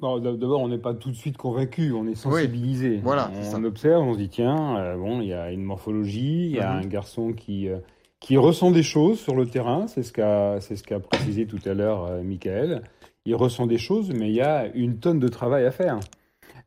[0.00, 3.00] D'abord, on n'est pas tout de suite convaincu, on est sensibilisé.
[3.02, 3.56] voilà, c'est ça.
[3.58, 6.60] on observe, on se dit tiens, euh, bon, il y a une morphologie, il y
[6.60, 6.84] a Mhm.
[6.84, 7.78] un garçon qui euh,
[8.20, 9.86] qui ressent des choses sur le terrain.
[9.86, 12.82] C'est ce qu'a c'est ce qu'a précisé tout à l'heure euh, Michael.
[13.24, 15.98] Il ressent des choses, mais il y a une tonne de travail à faire.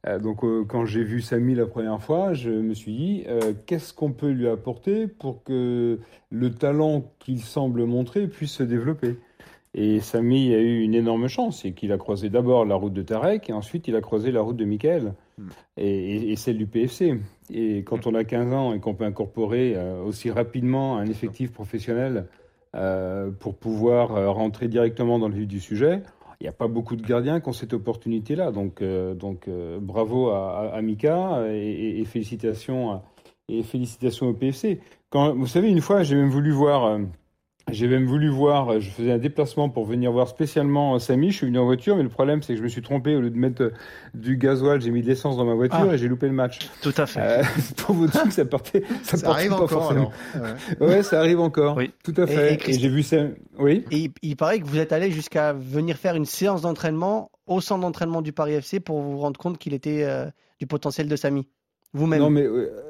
[0.08, 3.26] Euh, donc, quand j'ai vu Samy la première fois, je me suis dit
[3.68, 6.00] qu'est-ce qu'on peut lui apporter pour que
[6.32, 9.18] le talent qu'il semble montrer puisse se développer?
[9.76, 13.04] Et Samy a eu une énorme chance, c'est qu'il a croisé d'abord la route de
[13.04, 15.44] Tarek et ensuite il a croisé la route de Michael Mm.
[15.78, 17.20] et, et- et celle du PFC.
[17.54, 21.52] Et quand on a 15 ans et qu'on peut incorporer euh, aussi rapidement un effectif
[21.54, 22.26] professionnel
[22.76, 26.02] euh, pour pouvoir euh, rentrer directement dans le vif du sujet,
[26.42, 28.52] il n'y a pas beaucoup de gardiens qui ont cette opportunité-là.
[28.52, 28.82] Donc,
[29.16, 29.50] donc
[29.82, 33.02] bravo à, à- à Mika et, félicitations
[33.50, 34.80] et félicitations au PFC.
[35.10, 36.98] Quand, vous savez, une fois, j'ai même voulu voir.
[37.72, 41.32] J'ai même voulu voir, euh, je faisais un déplacement pour venir voir spécialement euh, Samy,
[41.32, 43.22] je suis venu en voiture, mais le problème c'est que je me suis trompé, au
[43.22, 43.74] lieu de mettre euh,
[44.14, 45.94] du gasoil, j'ai mis de l'essence dans ma voiture Ah.
[45.94, 46.60] et j'ai loupé le match.
[46.82, 47.20] Tout à fait.
[47.22, 47.44] Euh,
[47.78, 50.12] pour vous dire que ça partait, ça, Ça partait arrive pas encore forcément.
[50.80, 50.88] Ouais.
[50.88, 51.78] Ouais, ça arrive encore.
[51.78, 51.92] Oui.
[52.04, 52.50] Tout à Et- fait.
[52.52, 53.18] et Et, Christ- j'ai vu ça.
[53.58, 53.86] Oui.
[53.92, 57.62] Et il, il paraît que vous êtes allé jusqu'à venir faire une séance d'entraînement au
[57.62, 60.26] centre d'entraînement du Paris FC pour vous rendre compte qu'il était euh,
[60.60, 61.48] du potentiel de Samy.
[61.94, 62.20] Vous-même.
[62.20, 62.46] Non, mais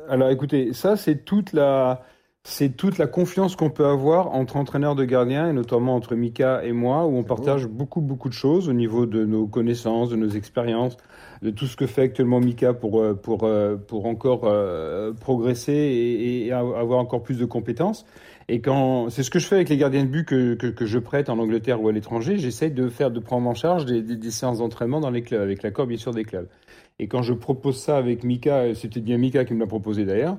[0.10, 2.04] alors écoutez, ça c'est toute la,
[2.44, 6.64] c'est toute la confiance qu'on peut avoir entre entraîneurs de gardiens et notamment entre Mika
[6.64, 10.16] et moi, où on partage beaucoup beaucoup de choses au niveau de nos connaissances, de
[10.16, 10.96] nos expériences,
[11.42, 15.74] de tout ce que fait actuellement Mika pour euh, pour euh, pour encore euh, progresser
[15.74, 18.06] et, et avoir encore plus de compétences.
[18.48, 20.86] Et quand c'est ce que je fais avec les gardiens de but que, que, que
[20.86, 24.02] je prête en Angleterre ou à l'étranger, j'essaie de faire de prendre en charge des,
[24.02, 26.48] des, des séances d'entraînement dans les clubs, avec l'accord bien sûr des clubs.
[26.98, 30.38] Et quand je propose ça avec Mika, c'était bien Mika qui me l'a proposé d'ailleurs,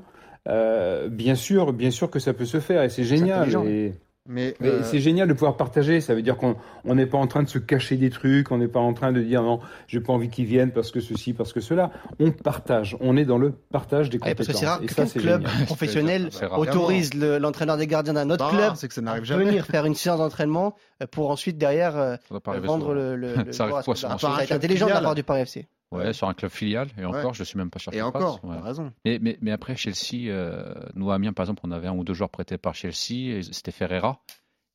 [0.49, 3.49] euh, bien sûr, bien sûr que ça peut se faire et c'est génial.
[3.69, 3.95] Et,
[4.29, 6.01] Mais, mais euh, c'est génial de pouvoir partager.
[6.01, 8.59] Ça veut dire qu'on on n'est pas en train de se cacher des trucs, on
[8.59, 11.33] n'est pas en train de dire non, j'ai pas envie qu'ils viennent parce que ceci,
[11.33, 11.91] parce que cela.
[12.21, 12.97] On partage.
[13.01, 14.47] On est dans le partage des Ouais, compétences.
[14.47, 15.67] parce que c'est rare c'est club génial.
[15.67, 19.45] professionnel autorise le- l'entraîneur des gardiens d'un autre Bah, club que ça à jamais.
[19.47, 22.17] venir faire une séance d'entraînement euh, pour ensuite derrière euh,
[22.63, 25.67] vendre le, le, le Ça arrive un Ça intelligent de la part du Paris FC.
[25.93, 26.89] Ouais, sur un club filial.
[26.97, 27.07] Et Ouais.
[27.07, 28.45] encore, je suis même pas sûr Et encore.
[28.45, 28.61] Ouais.
[28.61, 28.93] raison.
[29.05, 32.05] Mais, mais, mais après, Chelsea, euh, nous, à Amiens, par exemple, on avait un ou
[32.05, 33.37] deux joueurs prêtés par Chelsea.
[33.39, 34.21] et C'était Ferreira.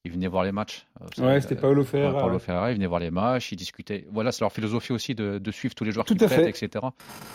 [0.05, 0.85] Ils venaient voir les matchs.
[1.01, 2.21] Euh, Ouais, c'était euh, Paolo Ferreira.
[2.21, 2.39] Paulo ouais.
[2.39, 4.05] Ferreira, ils venaient voir les matchs, ils discutaient.
[4.11, 6.55] Voilà, c'est leur philosophie aussi de, de suivre tous les joueurs Tout qui à prêtent,
[6.55, 6.65] fait.
[6.67, 6.85] etc.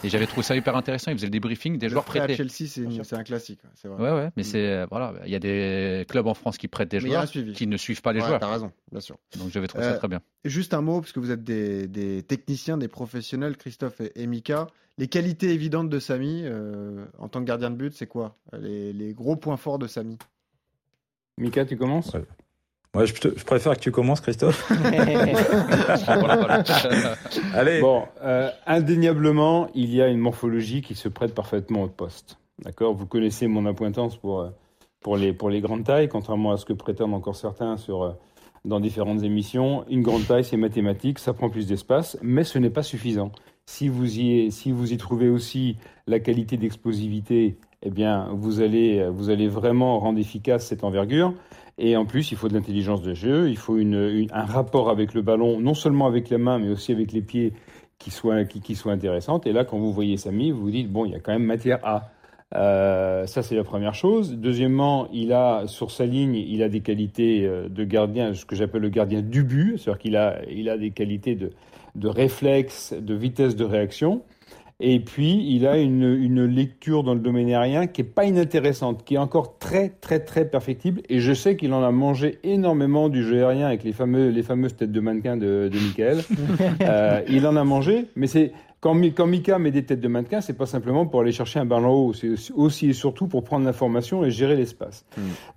[0.05, 1.11] Et j'avais trouvé ça hyper intéressant.
[1.11, 2.37] Ils faisaient le débriefing des Le joueurs prêt à prêtés.
[2.37, 3.61] Chelsea, c'est une- c'est un classique.
[3.65, 4.03] ouais, C'est vrai.
[4.03, 6.91] Ouais, ouais, mais c'est euh, voilà, il y a des clubs en France qui prêtent
[6.91, 7.53] des Mais joueurs suivi.
[7.53, 8.41] qui ne suivent pas les Ouais, joueurs.
[8.41, 9.19] T'as raison, bien sûr.
[9.39, 10.21] Donc j'avais trouvé Euh, ça très bien.
[10.45, 14.27] Juste un mot, parce que vous êtes des, des techniciens, des professionnels, Christophe et, et
[14.27, 14.69] Mika.
[14.99, 18.37] Les qualités évidentes de Samy euh, en tant que gardien de but, c'est quoi?
[18.59, 20.19] Les, les gros points forts de Samy?
[21.39, 22.13] Mika, tu commences?
[22.13, 22.25] Ouais.
[22.97, 24.69] Ouais, je, préfère que tu commences, Christophe.
[27.55, 27.81] Allez.
[27.81, 32.37] Bon, euh, indéniablement, il y a une morphologie qui se prête parfaitement au poste.
[32.65, 32.95] D'accord?
[32.95, 34.51] Vous connaissez mon appointance pour, euh,
[35.01, 38.11] pour, les, pour les grandes tailles, contrairement à ce que prétendent encore certains sur, euh,
[38.65, 39.85] dans différentes émissions.
[39.89, 43.31] Une grande taille, c'est mathématique, ça prend plus d'espace, mais ce n'est pas suffisant.
[43.67, 45.77] Si vous y, si vous y trouvez aussi
[46.09, 51.35] la qualité d'explosivité, eh bien, vous allez, vous allez vraiment rendre efficace cette envergure.
[51.83, 55.23] Et en plus, il faut de l'intelligence de jeu, il faut un rapport avec le
[55.23, 57.55] ballon, non seulement avec les mains, mais aussi avec les pieds,
[57.99, 59.47] qui soit, qui soit intéressante.
[59.47, 61.45] Et là, quand vous voyez Samy, vous vous dites, bon, il y a quand même
[61.45, 62.11] matière à.
[62.55, 64.37] Euh, ça, c'est la première chose.
[64.37, 68.57] Deuxièmement, il a, sur sa ligne, il a des qualités euh, de gardien, ce que
[68.57, 71.51] j'appelle le gardien du but, c'est-à-dire qu'il a, il a des qualités de,
[71.95, 74.23] de réflexe, de vitesse de réaction.
[74.83, 79.05] Et puis, il a une, une lecture dans le domaine aérien qui est pas inintéressante,
[79.05, 81.03] qui est encore très, très, très perfectible.
[81.11, 84.43] Et je sais qu'il en a mangé énormément du jeu aérien avec les, fameux, les
[84.43, 86.19] fameuses têtes de mannequin de, de Michael.
[86.83, 90.41] Euh, il en a mangé, mais c'est quand, quand Mika met des têtes de mannequin,
[90.41, 93.67] c'est pas simplement pour aller chercher un ballon haut, c'est aussi- et surtout pour prendre
[93.67, 95.05] l'information et gérer l'espace.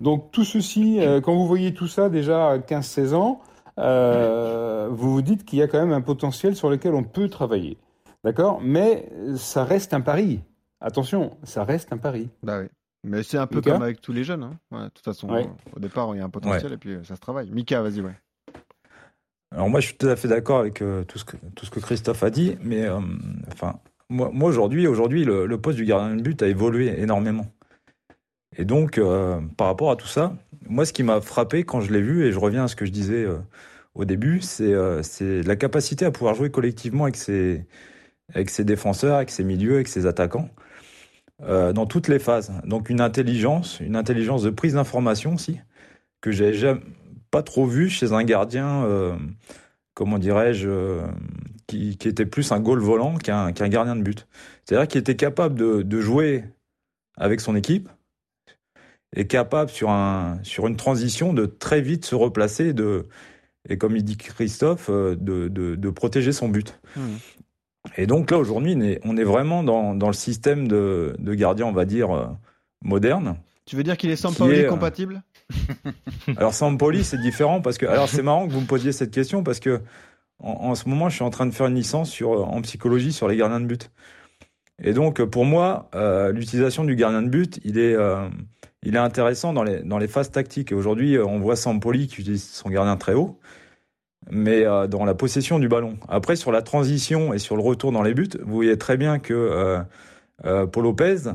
[0.00, 3.40] Donc tout ceci, euh, quand vous voyez tout ça déjà à 15-16 ans,
[3.78, 7.28] euh, vous vous dites qu'il y a quand même un potentiel sur lequel on peut
[7.28, 7.78] travailler.
[8.24, 8.60] D'accord?
[8.62, 10.40] Mais ça reste un pari.
[10.80, 12.30] Attention, ça reste un pari.
[12.42, 12.66] Bah oui.
[13.04, 13.72] Mais c'est un peu Mika?
[13.72, 14.42] comme avec tous les jeunes.
[14.42, 14.58] hein.
[14.70, 15.46] Ouais, de toute façon, Ouais.
[15.76, 17.50] au départ, il y a un potentiel et puis ça se travaille.
[17.50, 18.14] Mika, vas-y, ouais.
[19.52, 21.70] Alors moi, je suis tout à fait d'accord avec euh, tout, ce que, tout ce
[21.70, 22.98] que Christophe a dit, mais euh,
[23.52, 27.46] enfin, moi, moi aujourd'hui, aujourd'hui, le, le poste du gardien de but a évolué énormément.
[28.56, 30.34] Et donc, euh, par rapport à tout ça,
[30.66, 32.86] moi, ce qui m'a frappé quand je l'ai vu, et je reviens à ce que
[32.86, 33.38] je disais euh,
[33.94, 37.66] au début, c'est euh, c'est la capacité à pouvoir jouer collectivement avec ses,
[38.32, 40.48] avec ses défenseurs, avec ses milieux, avec ses attaquants,
[41.42, 42.52] euh, dans toutes les phases.
[42.64, 45.60] Donc une intelligence, une intelligence de prise d'information aussi,
[46.20, 46.80] que j'ai jamais
[47.30, 49.16] pas trop vu chez un gardien, euh,
[49.94, 51.06] comment dirais-je, euh,
[51.66, 54.28] qui, était plus un goal volant qu'un gardien de but.
[54.64, 56.44] C'est-à-dire qu'il était capable de, jouer
[57.16, 57.88] avec son équipe
[59.16, 62.74] et capable sur, un, sur une transition de très vite se replacer
[63.68, 66.78] et, comme il dit Christophe, de, protéger son but.
[66.96, 67.18] Mhm.
[67.96, 71.72] Et donc là, aujourd'hui, on est, vraiment dans, dans le système de, de gardien, on
[71.72, 72.26] va dire, euh,
[72.82, 73.36] moderne.
[73.66, 75.22] Tu veux dire qu'il est Sampaoli est, euh, compatible?
[76.36, 79.42] Alors Sampoli, c'est différent parce que alors c'est marrant que vous me posiez cette question
[79.42, 79.80] parce que
[80.38, 83.12] en, en ce moment, je suis en train de faire une licence sur en psychologie
[83.12, 83.90] sur les gardiens de but.
[84.82, 88.28] Et donc pour moi, euh, l'utilisation du gardien de but, il est euh,
[88.82, 90.72] il est intéressant dans les dans les phases tactiques.
[90.72, 93.38] Et aujourd'hui, euh, on voit Sampoli qui utilise son gardien très haut,
[94.30, 95.98] mais euh, dans la possession du ballon.
[96.08, 99.18] Après, sur la transition et sur le retour dans les buts, vous voyez très bien
[99.18, 99.80] que euh,
[100.44, 101.32] euh, Paul Lopez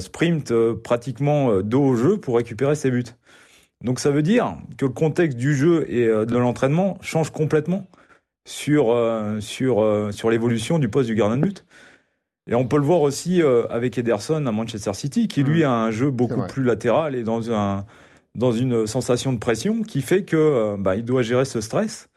[0.00, 3.04] sprint pratiquement dos au jeu pour récupérer ses buts.
[3.84, 7.86] Donc ça veut dire que le contexte du jeu et de l'entraînement change complètement
[8.44, 8.96] sur,
[9.38, 11.64] sur, sur l'évolution du poste du gardien de but.
[12.50, 15.92] Et on peut le voir aussi avec Ederson à Manchester City, qui lui a un
[15.92, 17.84] jeu beaucoup plus latéral et dans, un,
[18.34, 22.08] dans une sensation de pression qui fait que euh, bah, il doit gérer ce stress.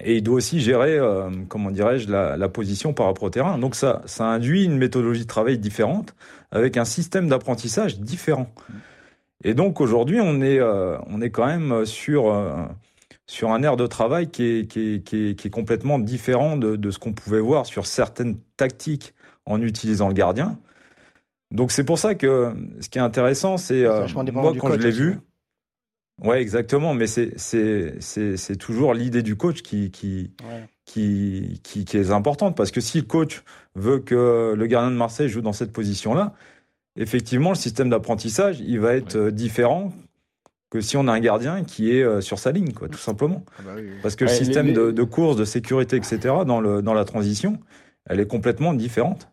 [0.00, 3.58] Et il doit aussi gérer, euh, comment dirais-je, la, position par rapport au terrain.
[3.58, 6.14] Donc ça, ça induit une méthodologie de travail différente,
[6.52, 8.48] avec un système d'apprentissage différent.
[9.42, 12.32] Et donc aujourd'hui, on est, euh, on est quand même sur,
[13.26, 16.56] sur un air de travail qui est, qui est, qui est, qui est complètement différent
[16.56, 19.14] de, de ce qu'on pouvait voir sur certaines tactiques
[19.46, 20.58] en utilisant le gardien.
[21.50, 24.80] Donc c'est pour ça que ce qui est intéressant, c'est euh, moi quand je coach
[24.80, 25.08] l'ai vu.
[25.10, 26.28] ouais.
[26.28, 26.94] Ouais, exactement.
[26.94, 30.66] Mais c'est c'est c'est c'est toujours l'idée du coach qui qui Ouais.
[30.84, 33.42] qui qui qui est importante parce que si le coach
[33.76, 36.34] veut que le gardien de Marseille joue dans cette position-là,
[36.96, 39.92] effectivement, le système d'apprentissage, il va être euh, différent
[40.70, 43.44] que si on a un gardien qui est euh, sur sa ligne, quoi, tout simplement.
[43.58, 43.90] Ah bah oui, oui.
[44.02, 47.04] Parce que le système les- de, de course, de sécurité, etc., dans, le, dans la
[47.06, 47.58] transition,
[48.04, 49.30] elle est complètement différente.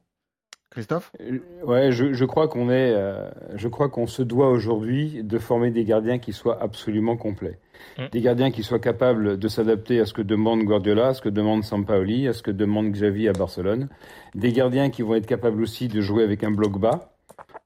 [0.76, 1.12] Christophe?
[1.22, 5.40] Euh, Ouais, je, je crois qu'on est, euh, je crois qu'on se doit aujourd'hui de
[5.40, 7.60] former des gardiens qui soient absolument complets.
[7.98, 8.04] Mm.
[8.12, 11.30] Des gardiens qui soient capables de s'adapter à ce que demande Guardiola, à ce que
[11.30, 13.88] demande Sampaoli, à ce que demande Xavi à Barcelone.
[14.36, 17.15] Des gardiens qui vont être capables aussi de jouer avec un bloc bas.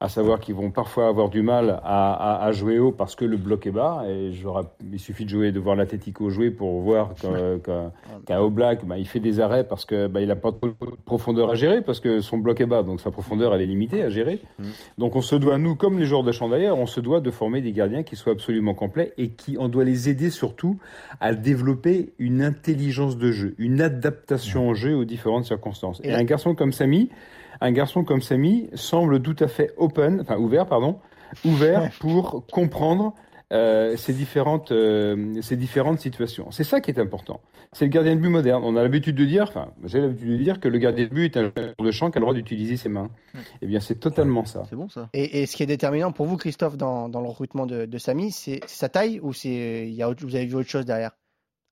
[0.02, 3.26] À savoir qu'ils vont parfois avoir du mal à, à, à, jouer haut parce que
[3.26, 4.02] le bloc est bas.
[4.08, 4.32] Et
[4.92, 7.92] il suffit de jouer, de voir l'Atletico jouer pour voir qu'à
[8.26, 10.72] qu Oblak, bah, il fait des arrêts parce que bah, il n'a pas de
[11.04, 14.02] profondeur à gérer parce que son bloc est bas, donc sa profondeur elle est limitée
[14.02, 14.40] à gérer.
[14.58, 14.64] Mm.
[14.96, 17.30] Donc on se doit, nous, comme les joueurs de champ d'ailleurs, on se doit de
[17.30, 20.78] former des gardiens qui soient absolument complets et qui on doit les aider surtout
[21.20, 26.00] à développer une intelligence de jeu, une adaptation au jeu aux différentes circonstances.
[26.04, 27.10] Et, et un garçon comme Samy,
[27.60, 30.98] un garçon comme Samy semble tout à fait open, enfin ouvert, pardon,
[31.44, 33.14] ouvert pour comprendre
[33.52, 36.52] euh, ces différentes euh, ces différentes situations.
[36.52, 37.40] C'est ça qui est important.
[37.72, 38.62] C'est le gardien de but moderne.
[38.64, 41.36] On a l'habitude de dire, enfin, j'ai l'habitude de dire que le gardien de but
[41.36, 43.10] est un joueur de champ qui a le droit d'utiliser ses mains.
[43.60, 44.62] Eh bien, c'est totalement ça.
[44.70, 45.08] C'est bon ça.
[45.14, 47.98] Et, et, ce qui est déterminant pour vous, Christophe, dans, dans le recrutement de, de
[47.98, 51.12] Samy, c'est sa taille ou c'est il y a vous avez vu autre chose derrière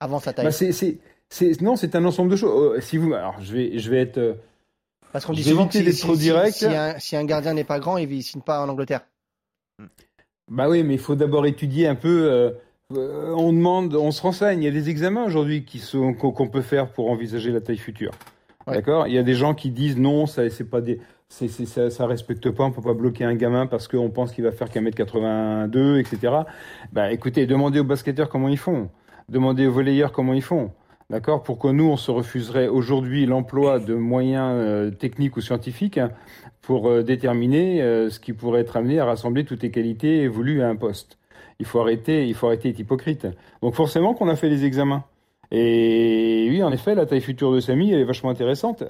[0.00, 0.46] avant sa taille?
[0.46, 0.52] bah
[1.30, 2.76] c'est, non, c'est un ensemble de choses.
[2.76, 4.36] Euh, si vous, alors je vais je vais être
[5.12, 6.56] parce qu'on dit souvent que si, trop direct.
[6.56, 9.02] Si, un, si, un, gardien n'est pas grand, il ne signe pas en Angleterre.
[10.50, 12.30] Bah oui, mais il faut d'abord étudier un peu.
[12.30, 12.50] Euh,
[12.96, 14.62] euh, on demande, on se renseigne.
[14.62, 17.76] Il y a des examens aujourd'hui qui sont qu'on peut faire pour envisager la taille
[17.76, 18.12] future.
[18.66, 18.74] Ouais.
[18.74, 19.06] D'accord?
[19.06, 22.06] Il y a des gens qui disent non, ça c'est pas des, c'est, ça, ça
[22.06, 22.64] respecte pas.
[22.64, 25.98] On peut pas bloquer un gamin parce qu'on pense qu'il va faire qu'un mètre 82,
[25.98, 26.34] etc.
[26.92, 28.88] Bah écoutez, demandez aux basketteurs comment ils font.
[29.28, 30.70] Demandez aux volleyeurs comment ils font.
[31.10, 36.10] D'accord Pourquoi nous, on se refuserait aujourd'hui l'emploi de moyens euh, techniques ou scientifiques hein,
[36.60, 40.60] pour euh, déterminer euh, ce qui pourrait être amené à rassembler toutes les qualités voulues
[40.60, 41.16] à un poste?
[41.60, 43.26] Il faut arrêter, il faut arrêter d'être hypocrite.
[43.62, 45.02] Donc forcément qu'on a fait les examens.
[45.50, 48.84] Et oui, en effet, la taille future de Samy, elle est vachement intéressante.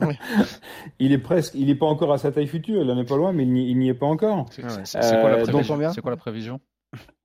[0.00, 0.18] Oui.
[0.98, 3.16] il est presque, il n'est pas encore à sa taille future, il en est pas
[3.16, 4.46] loin, mais il n'y est pas encore.
[4.50, 5.92] C'est quoi, la prévision?
[6.02, 6.60] Quoi la prévision?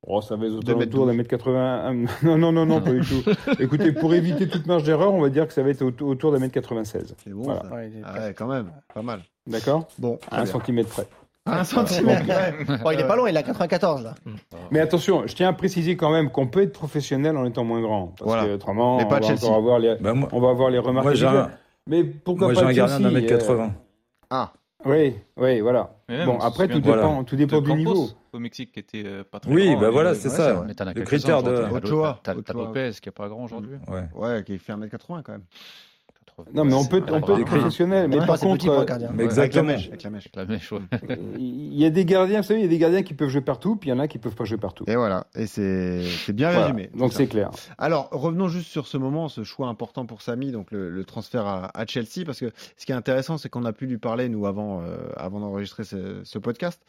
[0.05, 1.93] Oh, ça va être autour d'un mètre 80.
[2.23, 3.23] Non, non, non, non, pas du tout.
[3.59, 6.39] Écoutez, pour éviter toute marge d'erreur, on va dire que ça va être autour d'un
[6.39, 7.15] mètre 96.
[7.23, 7.61] C'est bon, voilà.
[7.61, 7.69] ça.
[8.05, 9.21] Ah ouais, quand même, pas mal.
[9.47, 9.87] D'accord?
[9.97, 10.19] Bon.
[10.29, 11.07] À un centimètre près.
[11.45, 12.77] Un centimètre près.
[12.83, 14.15] Bon, il est pas loin, il a 94 là.
[14.71, 17.81] Mais attention, je tiens à préciser quand même qu'on peut être professionnel en étant moins
[17.81, 18.13] grand.
[18.17, 18.45] Parce voilà.
[18.45, 20.79] que autrement, Mais on pas va, encore avoir les, Bah, moi- on va avoir les
[20.79, 21.05] remarques.
[21.05, 21.49] Moi, j'ai un,
[21.87, 23.71] Mais pourquoi moi, pas j'ai un gardien d'un mètre euh, 80.
[24.29, 24.51] Ah,
[24.85, 25.95] Oui, oui, voilà.
[26.25, 28.09] Bon, après, tout dépend, tout dépend de du niveau.
[28.37, 30.65] Au Mexique, qui était euh, pas très Oui, grand, bah et- voilà, c'est ouais, ça.
[30.95, 31.65] Le critère de-.
[32.23, 32.53] T'as.
[32.53, 33.75] Lopez qui est pas grand aujourd'hui.
[33.87, 34.03] Ouais.
[34.15, 35.43] ouais, qui fait 1m80 quand même.
[36.53, 38.07] Non, mais on peut, C'est on peut être professionnel.
[38.09, 39.63] Mais Ouais, par contre, euh, exactement.
[39.71, 39.87] mèche.
[39.87, 40.71] Avec la mèche.
[40.71, 40.81] Ouais.
[41.39, 43.41] il y a des gardiens, vous savez, il y a des gardiens qui peuvent jouer
[43.41, 44.83] partout, puis il y en a qui peuvent pas jouer partout.
[44.87, 46.65] Et voilà, et c'est c'est bien Voilà.
[46.67, 46.91] résumé.
[46.95, 47.49] Donc c'est clair.
[47.79, 51.47] Alors, revenons juste sur ce moment, ce choix important pour Samy, donc le, le transfert
[51.47, 54.29] à, à Chelsea, parce que ce qui est intéressant, c'est qu'on a pu lui parler,
[54.29, 56.79] nous, avant, euh, avant d'enregistrer ce, ce podcast.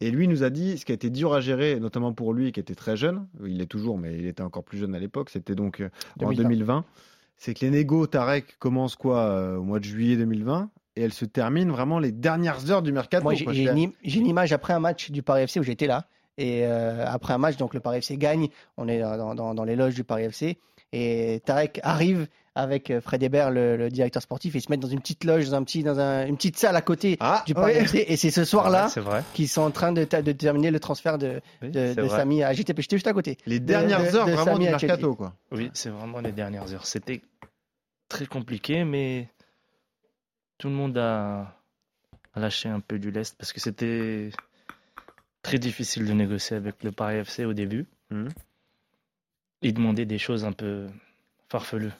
[0.00, 2.52] Et lui nous a dit, ce qui a été dur à gérer, notamment pour lui,
[2.52, 5.30] qui était très jeune, il est toujours, mais il était encore plus jeune à l'époque,
[5.30, 5.88] c'était donc euh,
[6.20, 6.48] en 2020.
[6.50, 6.84] 2020,
[7.38, 11.12] c'est que les négos Tarek commencent quoi euh, au mois de juillet 2020 et elles
[11.12, 13.22] se terminent vraiment les dernières heures du mercato.
[13.24, 15.86] Moi, j'ai une, im- j'ai une image après un match du Paris FC où j'étais
[15.86, 16.06] là.
[16.38, 18.48] Et euh, après un match, donc le Paris FC gagne.
[18.76, 20.58] On est dans, dans, dans les loges du Paris FC.
[20.92, 24.80] Et Tarek arrive avec euh, Fred Hébert, le, le directeur sportif, et ils se mettent
[24.80, 27.44] dans une petite loge, dans, un petit, dans un- une petite salle à côté Ah,
[27.46, 27.82] du Paris oui.
[27.82, 28.04] FC.
[28.08, 29.22] Et c'est ce soir-là C'est vrai.
[29.34, 32.08] qu'ils sont en train de, terminer le transfert de, Oui, de, de.
[32.08, 32.80] Samy à JTP.
[32.80, 33.36] J'étais juste à côté.
[33.46, 35.34] Les De- dernières de- heures de vraiment Samy du mercato, quoi.
[35.52, 36.86] Oui, c'est vraiment les dernières heures.
[36.86, 37.20] C'était
[38.08, 39.28] très compliqué, mais
[40.58, 41.54] tout le monde a,
[42.34, 44.30] a lâché un peu du lest parce que c'était
[45.42, 47.84] très difficile de négocier avec le Paris FC au début.
[48.10, 48.28] Mhm.
[49.62, 50.86] Ils demandaient des choses un peu
[51.50, 51.90] farfelues.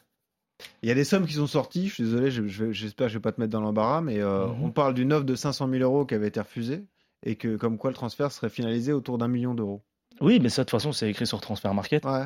[0.82, 3.12] Il y a des sommes qui sont sorties, je suis désolé, je- je- j'espère que
[3.12, 4.64] je vais pas te mettre dans l'embarras, mais euh, Mhm.
[4.64, 6.84] on parle d'une offre de 500 000 euros qui avait été refusée
[7.24, 9.82] et que comme quoi le transfert serait finalisé autour d'un million d'euros.
[10.20, 12.04] Oui, mais ça, de toute façon, c'est écrit sur Transfer Market.
[12.06, 12.24] Ouais.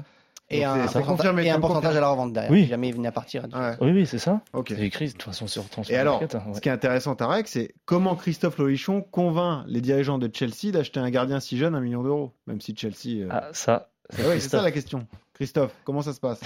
[0.53, 2.51] Et un, confirmé, et un pourcentage à la revente derrière.
[2.51, 2.67] Oui.
[2.67, 3.45] Jamais il venait à partir.
[3.53, 3.77] Ouais.
[3.81, 4.41] Oui, oui, c'est ça.
[4.53, 4.73] Ok.
[4.75, 6.35] C'est écrit de toute façon sur Transfer Et alors, Market.
[6.35, 6.55] hein, ouais.
[6.55, 10.99] ce qui est intéressant, Tarek, c'est comment Christophe Lolichon convainc les dirigeants de Chelsea d'acheter
[10.99, 13.23] un gardien si jeune un million d'euros, même si Chelsea.
[13.25, 13.91] euh, Ah, ça.
[14.13, 15.07] ah ouais, c'est ça la question.
[15.35, 16.41] Christophe, comment ça se passe?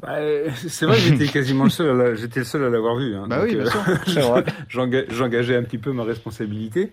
[0.00, 3.14] Bah, euh, c'est vrai, j'étais quasiment le seul, la- j'étais le seul à l'avoir vu.
[3.16, 3.26] hein.
[3.28, 4.42] Bah Donc, oui, bien euh,
[5.08, 6.92] J'engageais un petit peu ma responsabilité.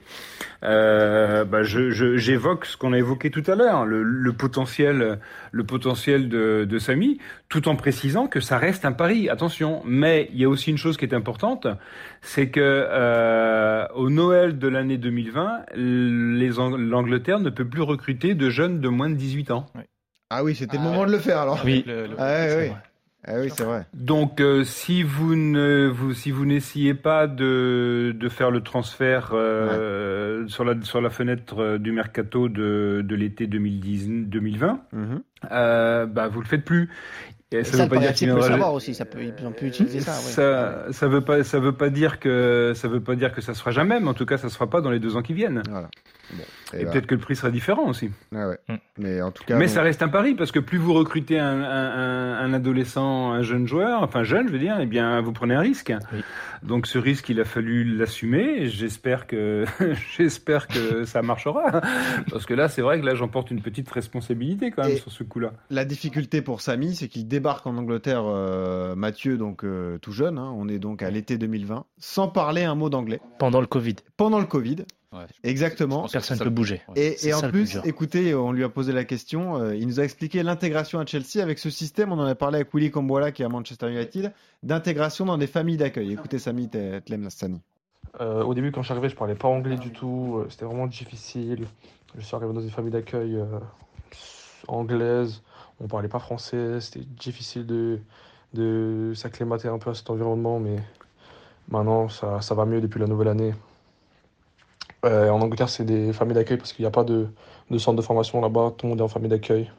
[0.63, 5.19] Euh, bah, je- je- J'évoque ce qu'on a évoqué tout à l'heure, le, le potentiel,
[5.51, 7.17] le potentiel de, de Samy,
[7.49, 9.29] tout en précisant que ça reste un pari.
[9.29, 11.67] Attention, mais il y a aussi une chose qui est importante,
[12.21, 18.33] c'est que euh, au Noël de l'année 2020, les Ang- l'Angleterre ne peut plus recruter
[18.33, 19.65] de jeunes de moins de 18 ans.
[20.29, 21.59] Ah oui, c'était le Ah moment de le faire alors.
[21.65, 21.83] Oui.
[21.85, 22.75] Le- le- Ah ouais, C'est oui.
[23.25, 23.85] Ah oui, c'est vrai.
[23.93, 29.31] Donc, euh, si vous ne vous si vous n'essayez pas de de faire le transfert
[29.33, 35.21] euh, sur la sur la fenêtre euh, du mercato de de l'été 2010 2020, Mhm.
[35.51, 36.89] euh, bah vous le faites plus.
[37.51, 38.49] Et ça ça, veut pas dire qu'il peut viendra.
[38.49, 38.95] savoir aussi.
[38.95, 40.11] Ça peut, ils ont pu utiliser ça.
[40.13, 40.17] ouais.
[40.17, 43.53] Ça, ça veut pas, ça veut pas dire que ça veut pas dire que ça
[43.53, 45.21] se fera jamais, mais en tout cas, ça se fera pas dans les deux ans
[45.21, 45.61] qui viennent.
[45.69, 45.89] Voilà.
[46.31, 46.43] Bon.
[46.73, 48.09] Et, Et, bah, peut-être que le prix sera différent aussi.
[48.35, 48.57] ah ouais.
[48.69, 48.75] Mm.
[48.97, 51.61] Mais en tout cas, Mais ça reste un pari parce que plus vous recrutez un,
[51.61, 55.33] un- un- un adolescent, un jeune joueur, enfin jeune, je veux dire, eh bien vous
[55.33, 55.91] prenez un risque.
[56.13, 56.21] Oui.
[56.63, 58.67] Donc ce risque, il a fallu l'assumer.
[58.67, 59.65] J'espère que
[60.17, 61.81] j'espère que ça marchera
[62.29, 65.11] parce que là, c'est vrai que là, j'emporte une petite responsabilité quand même Et- sur
[65.11, 65.51] ce coup-là.
[65.69, 70.37] la difficulté pour Samy, c'est qu'il débarque en Angleterre, euh, Mathieu, donc euh, tout jeune.
[70.37, 73.95] hein, on est donc à l'été 2020, sans parler un mot d'anglais Pendant le Covid,
[74.17, 74.85] pendant le Covid.
[75.13, 75.25] Ouais.
[75.43, 76.07] Exactement.
[76.11, 76.81] Personne ne peut bouger.
[76.95, 79.61] Et, en plus écoutez, on lui a posé la question.
[79.61, 82.11] euh, il nous a expliqué l'intégration à Chelsea avec ce système.
[82.11, 85.47] On en a parlé avec Willy Cambola qui est à Manchester United, d'intégration dans des
[85.47, 86.11] familles d'accueil.
[86.13, 87.61] Écoutez, Samy Tlem Lassani.
[88.21, 90.37] Euh, au début, quand je suis arrivé, je parlais pas anglais du tout.
[90.39, 91.65] euh, C'était vraiment difficile.
[92.15, 93.45] Je suis arrivé dans une famille d'accueil euh,
[94.67, 95.41] anglaise.
[95.79, 96.79] On parlait pas français.
[96.79, 97.99] C'était difficile de,
[98.53, 100.59] de s'acclimater un peu à cet environnement.
[100.59, 100.75] Mais
[101.69, 103.53] maintenant, ça, ça va mieux depuis la nouvelle année.
[105.05, 107.27] Euh, en Angleterre, c'est des familles d'accueil parce qu'il n'y a pas de,
[107.77, 108.73] centre de formation là-bas.
[108.77, 109.71] Tout le monde est en famille d'accueil.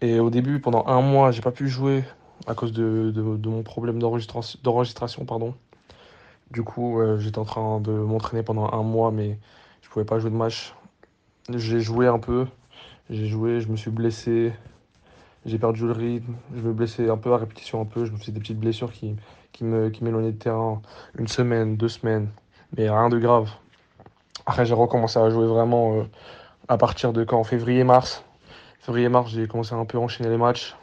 [0.00, 2.04] Et au début, pendant un mois, j'ai pas pu jouer
[2.46, 3.12] à cause de,
[3.48, 5.26] mon problème d'enregistration.
[6.50, 9.38] Du coup, euh, j'étais en train de m'entraîner pendant un mois, mais
[9.82, 10.74] je pouvais pas jouer de match.
[11.54, 12.46] J'ai joué un peu,
[13.10, 14.52] j'ai joué, je me suis blessé,
[15.46, 18.16] j'ai perdu le rythme, je me blessais un peu à répétition, un peu, je me
[18.16, 20.82] faisais des petites blessures qui m'éloignaient de terrain
[21.18, 22.28] une semaine, deux semaines,
[22.76, 23.50] mais rien de grave.
[24.46, 26.02] Après, j'ai recommencé à jouer vraiment euh,
[26.68, 27.44] à partir de quand?
[27.44, 28.24] Février-mars.
[28.80, 30.76] Février-mars, j'ai commencé à un peu enchaîner les matchs.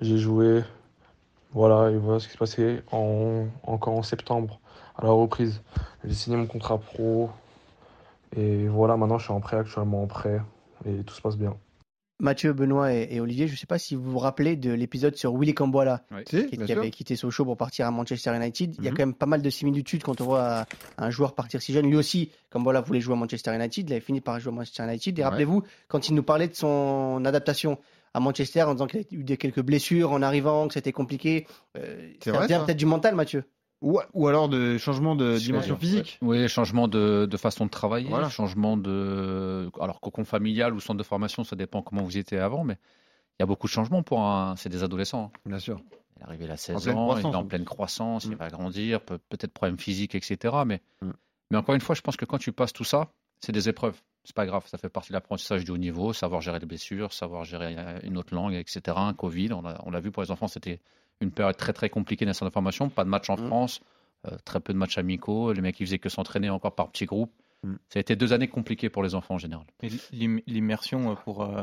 [0.00, 0.62] J'ai joué,
[1.52, 4.58] voilà, et voilà ce qui s'est passé en, encore en septembre
[4.96, 5.62] à la reprise.
[6.04, 7.30] J'ai signé mon contrat pro.
[8.36, 10.40] Et voilà, maintenant je suis en prêt, actuellement en prêt.
[10.86, 11.54] Et tout se passe bien.
[12.20, 15.16] Mathieu, Benoît et, et Olivier, je ne sais pas si vous vous rappelez de l'épisode
[15.16, 18.76] sur Willy Cambola, Si, qui, avait quitté Sochaux pour partir à Manchester United.
[18.78, 18.96] Il y a Mhm.
[18.96, 20.66] quand même pas mal de similitudes quand on voit
[20.98, 21.86] un joueur partir si jeune.
[21.88, 23.88] Lui aussi, Cambola voulait jouer à Manchester United.
[23.88, 25.18] Il avait fini par jouer à Manchester United.
[25.18, 25.28] Et Ouais.
[25.28, 27.78] rappelez-vous, quand il nous parlait de son adaptation
[28.12, 31.46] à Manchester, en disant qu'il a eu des, quelques blessures en arrivant, que c'était compliqué.
[31.78, 33.44] Euh, C'est peut-être du mental, Mathieu.
[33.82, 36.18] Ou, ou alors de changement de dimension physique.
[36.20, 38.28] Oui, changement de, de façon de travailler, Voilà.
[38.28, 39.70] changement de.
[39.80, 42.74] Alors, cocon familial ou centre de formation, ça dépend comment vous étiez avant, mais
[43.38, 44.54] il y a beaucoup de changements pour un.
[44.56, 45.32] C'est des adolescents.
[45.34, 45.38] hein.
[45.46, 45.80] Bien sûr.
[46.16, 48.32] Il est arrivé à 16 pleine ans, il est en pleine croissance, Mm.
[48.32, 50.54] il va grandir, peut- peut-être problème physique, etc.
[50.66, 51.10] Mais, Mm.
[51.52, 53.98] mais encore une fois, je pense que quand tu passes tout ça, c'est des épreuves.
[54.24, 57.14] C'est pas grave, ça fait partie de l'apprentissage du haut niveau, savoir gérer les blessures,
[57.14, 58.98] savoir gérer euh, une autre langue, etc.
[58.98, 60.80] Un Covid, on l'a vu pour les enfants, c'était
[61.20, 63.46] une période très très compliquée dans de formation, pas de match en Mm.
[63.46, 63.80] France,
[64.26, 67.06] euh, très peu de matchs amicaux, les mecs ils faisaient que s'entraîner encore par petits
[67.06, 67.32] groupes.
[67.62, 67.74] Mm.
[67.90, 69.66] Ça a été deux années compliquées pour les enfants en général.
[70.46, 71.62] L'immersion euh, pour euh,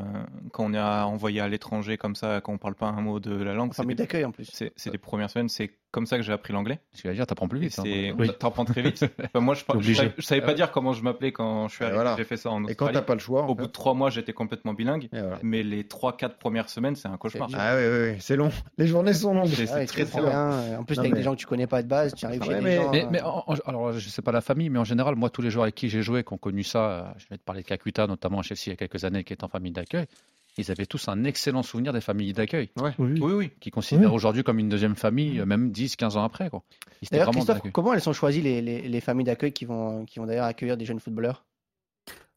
[0.52, 3.20] quand on est à- envoyé à l'étranger comme ça, quand on parle pas un mot
[3.20, 4.50] de la langue, c'est d'accueil en plus.
[4.52, 5.50] c'est- c'est des premières semaines.
[5.50, 6.80] C'est comme ça que j'ai appris l'anglais.
[6.94, 7.78] Ce qui veut dire, t'apprends plus vite.
[7.80, 7.84] hein.
[7.86, 8.30] c'est Oui.
[8.40, 9.04] t'apprends très vite.
[9.24, 11.84] Enfin, moi, je, je, savais, je savais pas dire comment je m'appelais quand je suis
[11.84, 11.96] arrivé.
[11.98, 12.16] voilà.
[12.18, 12.94] J'ai fait ça en Et quand Australie.
[12.94, 13.44] t'as pas le choix.
[13.46, 13.62] Au fait.
[13.62, 15.10] bout de trois mois, j'étais complètement bilingue.
[15.12, 15.40] Voilà.
[15.42, 17.50] Mais les trois, quatre premières semaines, c'est un cauchemar.
[17.54, 18.50] Ah oui, oui, oui, c'est long.
[18.78, 19.48] Les journées sont longues.
[19.48, 20.78] C'est- Ah très très rien.
[20.80, 22.44] En plus, Non, avec mais- des gens que tu connais pas de base, tu arrives
[22.44, 22.92] chez des mais- gens.
[22.92, 25.64] Mais, euh, alors, je sais pas la famille, mais en général, moi, tous les joueurs
[25.64, 28.06] avec qui j'ai joué, qui ont connu ça, euh, je vais te parler de Kakuta,
[28.08, 30.06] notamment à Chelsea il y a quelques années, qui est en famille d'accueil,
[30.58, 32.92] ils avaient tous un excellent souvenir des familles d'accueil, Oui.
[32.98, 33.52] Oui, oui.
[33.60, 36.50] qu'ils considèrent aujourd'hui comme une deuxième famille, euh, même 10, 15 ans après.
[36.50, 36.64] Quoi.
[37.12, 40.26] D'ailleurs, Christophe, comment elles sont choisies les, les, les familles d'accueil qui vont, qui vont
[40.26, 41.46] d'ailleurs accueillir des jeunes footballeurs?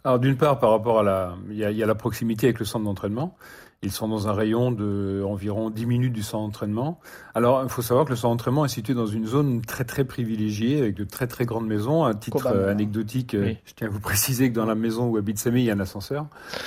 [0.05, 2.47] Alors d'une part, par rapport à la, il y a, il y a la proximité
[2.47, 3.37] avec le centre d'entraînement.
[3.83, 7.01] Ils sont dans un rayon de environ 10 minutes du centre d'entraînement.
[7.35, 10.05] Alors, il faut savoir que le centre d'entraînement est situé dans une zone très très
[10.05, 12.05] privilégiée avec de très très grandes maisons.
[12.05, 13.59] Un titre euh, anecdotique, euh, Oui.
[13.65, 15.75] je tiens à vous préciser que dans la maison où habite Samy, il y a
[15.75, 16.27] un ascenseur.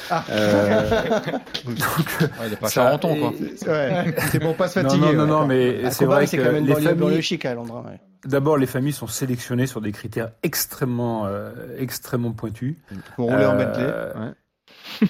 [0.09, 0.25] Ah.
[0.31, 0.89] Euh,
[1.67, 3.31] Ouais, il est pas ça- charenton, quoi.
[3.39, 5.13] et- Ouais, c'est pour pas se fatiguer.
[5.13, 5.27] non, non, ouais.
[5.41, 7.83] non, mais c'est vrai c'est que quand même les familles, chic à Londres.
[7.85, 7.99] ouais.
[8.25, 12.75] d'abord, les familles sont sélectionnées sur des critères extrêmement, euh, extrêmement pointus.
[13.15, 14.33] Pour rouler en Euh, Bentley.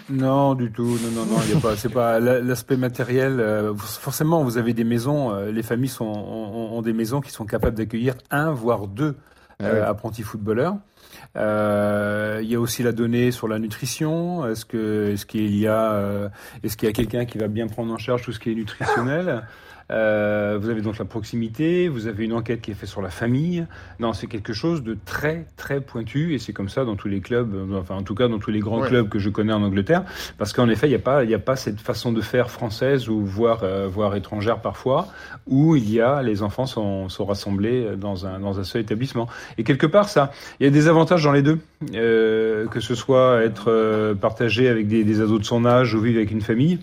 [0.09, 0.83] Non, du tout.
[1.03, 1.37] Non, non, non.
[1.47, 1.75] Il y a pas.
[1.75, 3.39] C'est pas la- l'aspect matériel.
[3.39, 5.33] euh, forcément, vous avez des maisons.
[5.33, 9.15] euh, les familles sont, ont, ont des maisons qui sont capables d'accueillir un voire deux
[9.59, 9.85] Ah euh, oui.
[9.87, 10.75] apprentis footballeurs.
[11.37, 14.45] Euh, il y a aussi la donnée sur la nutrition.
[14.47, 16.29] Est-ce que est-ce qu'il y a euh,
[16.63, 18.55] est-ce qu'il y a quelqu'un qui va bien prendre en charge tout ce qui est
[18.55, 19.43] nutritionnel?
[19.91, 23.09] Euh, vous avez donc la proximité, vous avez une enquête qui est faite sur la
[23.09, 23.65] famille.
[23.99, 27.19] Non, c'est quelque chose de très très pointu et c'est comme ça dans tous les
[27.19, 28.87] clubs, euh, enfin en tout cas dans tous les grands Ouais.
[28.87, 30.03] clubs que je connais en Angleterre,
[30.37, 33.09] parce qu'en effet il n'y a pas il a pas cette façon de faire française
[33.09, 35.07] ou voire euh, voire étrangère parfois
[35.47, 39.27] où il y a les enfants sont, sont rassemblés dans un dans un seul établissement.
[39.57, 41.59] Et quelque part ça, il y a des avantages dans les deux,
[41.93, 46.01] euh, que ce soit être euh, partagé avec des, des ados de son âge ou
[46.01, 46.79] vivre avec une famille.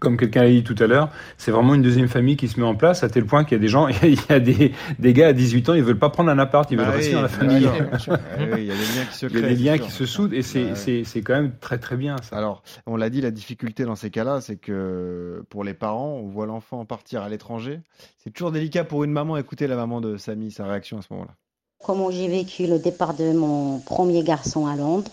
[0.00, 2.66] Comme quelqu'un l'a dit tout à l'heure, c'est vraiment une deuxième famille qui se met
[2.66, 5.12] en place à tel point qu'il y a des gens, il y a des, des
[5.12, 7.14] gars à 18 ans, ils veulent pas prendre un appart, ils veulent Ah rester oui,
[7.14, 7.68] dans la bien famille.
[7.68, 9.54] Ah Il y a des liens qui se Il y a créent.
[9.54, 10.72] des liens qui se soudent et c'est Ouais.
[10.74, 12.36] c'est c'est quand même très très bien ça.
[12.36, 16.28] Alors, on l'a dit, la difficulté dans ces cas-là, c'est que pour les parents, on
[16.28, 17.80] voit l'enfant partir à l'étranger.
[18.18, 19.36] C'est toujours délicat pour une maman.
[19.36, 21.32] Écoutez la maman de Samy, sa réaction à ce moment-là.
[21.84, 25.10] Comment j'ai vécu le départ de mon premier garçon à Londres,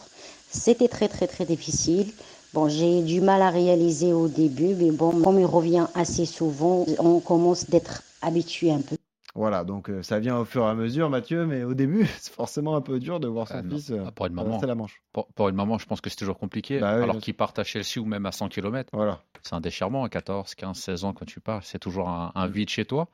[0.50, 2.08] c'était très très très difficile.
[2.54, 6.86] Bon, j'ai du mal à réaliser au début, mais bon, comme il revient assez souvent,
[7.00, 8.96] on commence d'être habitué un peu.
[9.36, 12.32] Voilà, donc euh, ça vient au fur et à mesure, Mathieu, mais au début, c'est
[12.32, 14.50] forcément un peu dur de voir son Ah, fils euh, Ah, pour une maman.
[14.50, 15.02] traverser la Manche.
[15.12, 16.80] Pour, pour une maman, je pense que c'est toujours compliqué.
[16.80, 17.24] Bah oui, alors sûr.
[17.24, 19.20] qu'ils partent à Chelsea ou même à 100 km, Voilà.
[19.42, 21.64] c'est un déchirement à 14, 15, 16 ans quand tu pars.
[21.64, 23.08] C'est toujours un, un vide chez toi.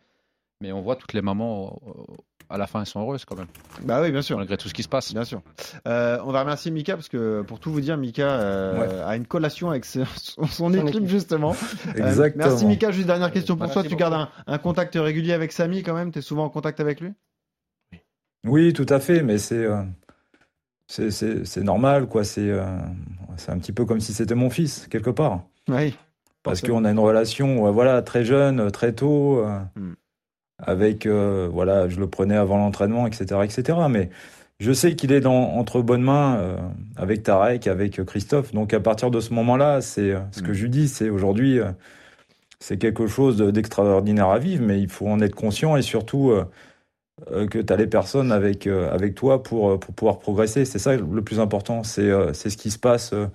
[0.60, 1.80] Mais on voit toutes les mamans,
[2.50, 3.48] à la fin, elles sont heureuses quand même,
[3.84, 4.38] Bah oui, bien sûr.
[4.38, 5.14] malgré tout ce qui se passe.
[5.14, 5.42] Bien sûr.
[5.88, 9.26] Euh, on va remercier Mika parce que pour tout vous dire, Mika euh, a une
[9.28, 10.06] collation avec son,
[10.48, 11.56] son équipe, justement.
[11.98, 12.46] Euh, Exactement.
[12.46, 12.92] merci Mika.
[12.92, 13.90] Juste dernière question pour Merci toi.
[13.90, 16.12] Tu gardes un, un contact régulier avec Samy quand même?
[16.12, 17.12] Tu es souvent en contact avec lui?
[18.46, 19.84] Oui, tout à fait, mais c'est euh,
[20.88, 22.24] c'est normal, quoi.
[22.24, 22.66] C'est euh,
[23.38, 25.42] c'est un petit peu comme si c'était mon fils, quelque part.
[25.68, 25.96] Oui.
[26.42, 29.94] Parce qu'on a une relation, voilà, très jeune, très tôt, euh, Hmm.
[30.60, 33.80] Avec, euh, voilà, je le prenais avant l'entraînement, etc., etc.
[33.90, 34.10] Mais
[34.60, 36.58] je sais qu'il est dans, entre bonnes mains euh,
[36.98, 38.54] avec Tarek, avec Christophe.
[38.54, 40.54] Donc à partir de ce moment-là, c'est euh, ce que Hmm.
[40.54, 41.72] je lui dis, c'est aujourd'hui, euh,
[42.60, 46.32] c'est quelque chose de- d'extraordinaire à vivre, mais il faut en être conscient et surtout
[46.32, 46.46] euh,
[47.32, 50.66] euh, que tu as les personnes avec, euh, avec toi pour, pour pouvoir progresser.
[50.66, 51.84] C'est ça le plus important.
[51.84, 53.28] C'est euh, c'est ce qui se passe euh,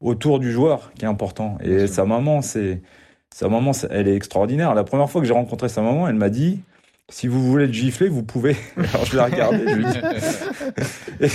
[0.00, 1.58] autour du joueur qui est important.
[1.62, 2.82] Et sa maman, c'est
[3.34, 4.74] sa maman, elle est extraordinaire.
[4.74, 6.60] La première fois que j'ai rencontré sa maman, elle m'a dit
[7.10, 8.56] si vous voulez le gifler, vous pouvez.
[8.76, 11.34] Alors je l'ai regardé, je lui ai dit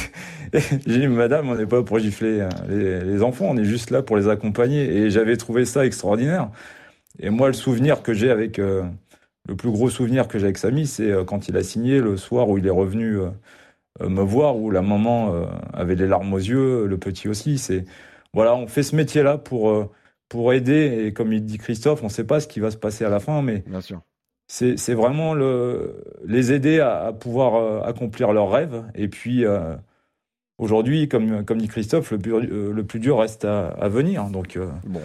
[0.85, 3.89] j'ai dit madame, on n'est pas pour gifler euh, les, les enfants, on est juste
[3.89, 4.83] là pour les accompagner.
[4.83, 6.49] Et j'avais trouvé ça extraordinaire.
[7.19, 8.83] Et moi, le souvenir que j'ai avec euh,
[9.47, 12.17] le plus gros souvenir que j'ai avec Samy, c'est euh, quand il a signé le
[12.17, 13.29] soir où il est revenu euh,
[14.09, 15.33] me voir, où la maman
[15.73, 17.59] avait les larmes aux yeux, le petit aussi.
[17.59, 17.85] C'est
[18.33, 19.89] voilà, on fait ce métier-là pour
[20.29, 21.05] pour aider.
[21.05, 23.09] Et comme il dit Christophe, on ne sait pas ce qui va se passer à
[23.09, 24.01] la fin, mais Bien sûr.
[24.47, 28.83] c'est c'est vraiment le les aider à, à pouvoir euh, accomplir leurs rêves.
[28.95, 29.75] Et puis euh,
[30.57, 34.25] aujourd'hui, comme comme dit Christophe, le plus, euh, le plus dur reste à, à venir.
[34.29, 35.01] Donc euh, Bon.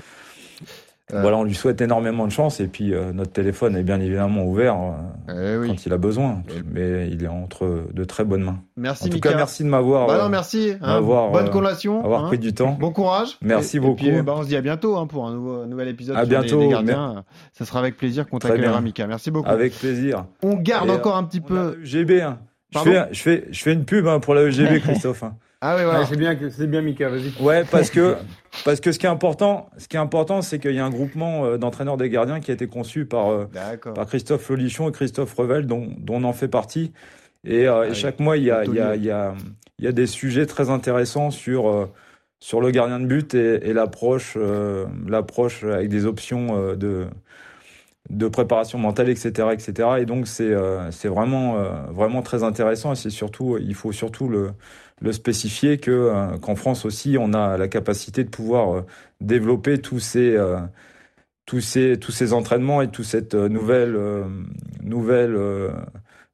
[1.15, 2.61] Euh, voilà, on lui souhaite énormément de chance.
[2.61, 4.77] Et puis euh, notre téléphone est bien évidemment ouvert
[5.31, 5.69] euh, Eh oui.
[5.69, 8.59] quand il a besoin, mais il est entre de très bonnes mains.
[8.77, 9.31] Merci En tout Mika.
[9.31, 10.73] cas, merci de m'avoir Bah euh, non, merci.
[10.83, 10.97] hein.
[10.97, 12.05] avoir, Bonne euh, collation.
[12.05, 12.29] avoir hein.
[12.29, 12.77] pris du temps.
[12.79, 13.39] Bon courage.
[13.43, 14.05] Merci Et- beaucoup.
[14.05, 16.21] Et puis, bah, on se dit à bientôt hein, pour un nouveau, nouvel épisode À
[16.21, 17.25] sur bientôt, les, gardiens.
[17.53, 18.81] Ça sera avec plaisir qu'on t'accueillera.
[18.83, 19.07] Mika.
[19.07, 19.49] Merci beaucoup.
[19.49, 20.27] Avec plaisir.
[20.43, 21.79] On garde Et, euh, encore un petit peu.
[21.85, 22.27] EGB.
[22.75, 25.25] Je fais, je, fais, je fais une pub pour la EGB, Christophe.
[25.61, 26.01] Ah oui, voilà.
[26.01, 27.33] Ouais, c'est bien, c'est bien Mika, vas-y.
[27.41, 28.17] Ouais, parce que,
[28.65, 30.91] parce que ce qui est important, ce qui est important, c'est qu'il y a un
[30.91, 33.47] groupement euh, d'entraîneurs des gardiens qui a été conçu par, euh,
[33.95, 36.93] par Christophe Lolichon et Christophe Revel, dont, dont on en fait partie.
[37.45, 37.95] Et, euh, et oui.
[37.95, 39.35] chaque mois, il y a, il y, a, il y, a,
[39.81, 41.87] il y a des sujets très intéressants sur, euh,
[42.39, 47.09] sur le gardien de but et, et l'approche, euh, l'approche avec des options de,
[48.11, 49.89] de préparation mentale, etc., etc.
[50.01, 52.93] Et donc, c'est, euh, c'est vraiment, euh, vraiment très intéressant.
[52.93, 54.53] Et c'est surtout, il faut surtout le,
[55.01, 58.87] le spécifier que, euh, qu'en France aussi, on a la capacité de pouvoir euh,
[59.21, 60.59] développer tous ces, euh,
[61.47, 64.25] tous ces, tous ces entraînements et toute cette nouvelle, euh,
[64.83, 65.71] nouvelle, euh,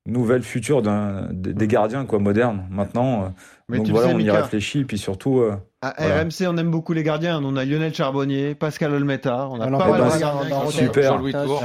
[0.07, 3.35] nouvelle future des, des gardiens quoi, modernes maintenant.
[3.69, 4.43] Mais donc tu voilà, sais, on y Mika.
[4.43, 4.85] réfléchit.
[4.85, 6.23] Puis surtout, euh, À Voilà.
[6.23, 7.41] RMC, on aime beaucoup les gardiens.
[7.45, 9.49] On a Lionel Charbonnier, Pascal Olmeta.
[9.51, 10.71] On a en pas Eh mal ben, de c'est- gardiens.
[10.71, 11.13] super.
[11.13, 11.63] Jean-Louis Tour.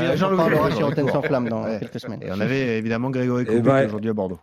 [1.50, 1.78] dans Ouais.
[1.80, 2.22] quelques semaines.
[2.24, 4.40] Et on avait évidemment Grégory Eh Coupé ben, aujourd'hui à Bordeaux.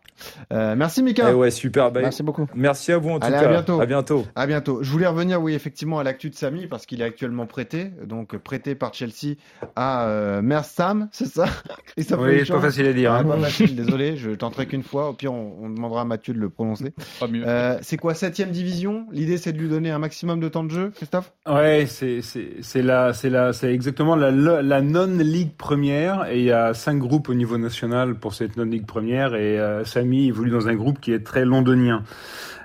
[0.52, 1.30] Euh, merci Mika.
[1.30, 1.90] eh ouais, super.
[1.92, 2.46] Bah, Merci beaucoup.
[2.54, 3.48] Merci à vous en tout Allez, à cas.
[3.48, 3.80] bientôt.
[3.80, 4.24] À bientôt.
[4.34, 4.78] À bientôt.
[4.82, 8.36] Je voulais revenir, oui, effectivement, à l'actu de Samy parce qu'il est actuellement prêté, donc
[8.38, 9.36] prêté par Chelsea
[9.76, 11.46] à euh, Mersam, c'est ça
[11.96, 13.12] Christophe Oui, c'est pas facile à dire.
[13.12, 13.24] Ah, hein.
[13.24, 15.10] pas facile, désolé, je tenterai qu'une fois.
[15.10, 16.94] Au pire, on, on demandera à Mathieu de le prononcer.
[17.20, 17.45] Pas mieux.
[17.46, 19.06] Euh, c'est quoi, septième division?
[19.12, 21.32] L'idée, c'est de lui donner un maximum de temps de jeu, Christophe?
[21.46, 24.30] Ouais, c'est la la exactement la
[24.62, 28.56] la non ligue première et il y a cinq groupes au niveau national pour cette
[28.56, 32.02] non ligue première et euh, Samy évolue dans un groupe qui est très londonien.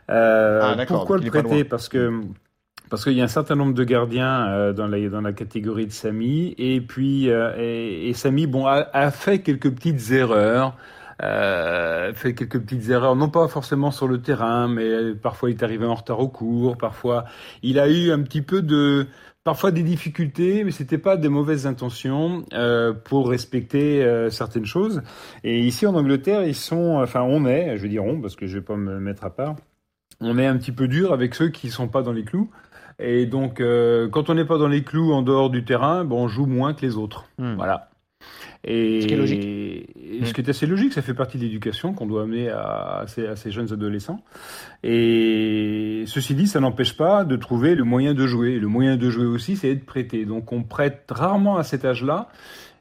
[0.10, 1.64] Euh, Ah, pourquoi le prêter?
[1.64, 2.22] Parce que
[2.90, 5.86] parce qu'il y a un certain nombre de gardiens euh, dans la dans la catégorie
[5.86, 10.76] de Samy et puis euh, et, et Samy bon a, a fait quelques petites erreurs.
[11.22, 15.64] Euh, fait quelques petites erreurs, non pas forcément sur le terrain, mais parfois il est
[15.64, 17.26] arrivé en retard au cours, parfois
[17.62, 19.06] il a eu un petit peu de,
[19.44, 25.04] parfois des difficultés, mais c'était pas des mauvaises intentions euh, pour respecter euh, certaines choses.
[25.44, 28.48] Et ici en Angleterre, ils sont, enfin on est, je vais dire on parce que
[28.48, 29.56] je vais pas me mettre à part,
[30.22, 32.50] on est un petit peu dur avec ceux qui sont pas dans les clous.
[32.98, 36.24] Et donc, euh, quand on n'est pas dans les clous en dehors du terrain, bon,
[36.24, 37.26] on joue moins que les autres.
[37.40, 37.56] Hmm.
[37.56, 37.91] Voilà.
[38.64, 39.44] Et Ce qui est logique.
[39.44, 43.00] et ce qui est assez logique, ça fait partie de l'éducation qu'on doit amener à,
[43.00, 44.24] à ces, à ces jeunes adolescents.
[44.84, 48.60] Et ceci dit, ça n'empêche pas de trouver le moyen de jouer.
[48.60, 50.26] Le moyen de jouer aussi, c'est être prêté.
[50.26, 52.30] Donc on prête rarement à cet âge-là.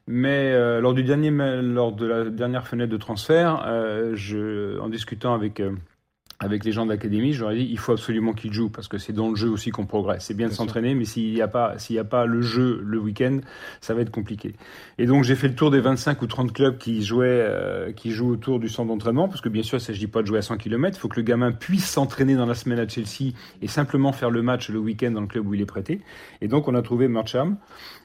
[0.07, 4.89] Mais euh, lors, du dernier, lors de la dernière fenêtre de transfert, euh, je, en
[4.89, 5.71] discutant avec, euh,
[6.43, 8.87] avec les gens de l'académie, je leur ai dit il faut absolument qu'ils jouent parce
[8.87, 10.25] que c'est dans le jeu aussi qu'on progresse.
[10.25, 12.81] C'est bien, de Bien s'entraîner, mais s'il n'y a, pas- s'il a pas le jeu
[12.83, 13.39] le week-end,
[13.79, 14.55] ça va être compliqué.
[14.97, 18.09] Et donc j'ai fait le tour des 25 ou 30 clubs qui jouaient, euh, qui
[18.11, 20.39] jouent autour du centre d'entraînement, parce que bien sûr, il ne s'agit pas de jouer
[20.39, 20.97] à 100 km.
[20.97, 24.31] Il faut que le gamin puisse s'entraîner dans la semaine à Chelsea et simplement faire
[24.31, 26.01] le match le week-end dans le club où il est prêté.
[26.41, 27.57] Et donc on a trouvé Marcham.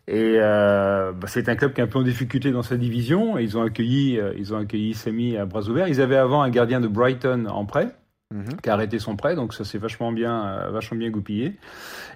[0.09, 3.39] Et euh, bah, c'est un club qui est un peu en difficulté dans sa division.
[3.39, 5.89] Et ils ont accueilli, euh, ils ont accueilli Samy à bras ouverts.
[5.89, 7.95] Ils avaient avant un gardien de Brighton en prêt
[8.35, 8.57] Mhm.
[8.61, 11.55] qui a arrêté son prêt, donc ça s'est vachement bien, euh, vachement bien goupillé.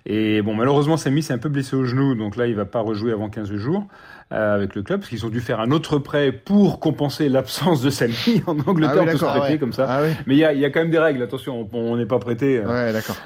[0.07, 2.81] Et bon, malheureusement, Samy s'est un peu blessé au genou, donc là, il va pas
[2.81, 3.87] rejouer avant 15 jours
[4.33, 7.81] euh, avec le club, parce qu'ils ont dû faire un autre prêt pour compenser l'absence
[7.81, 9.59] de Samy en Angleterre, Ah oui, on peut se prêter ouais.
[9.59, 9.87] comme ça.
[9.89, 10.09] Ah oui.
[10.27, 12.19] Mais il y a, il y a quand même des règles, attention, on- n'est pas
[12.19, 12.59] prêté.
[12.59, 13.17] euh, Ouais, d'accord.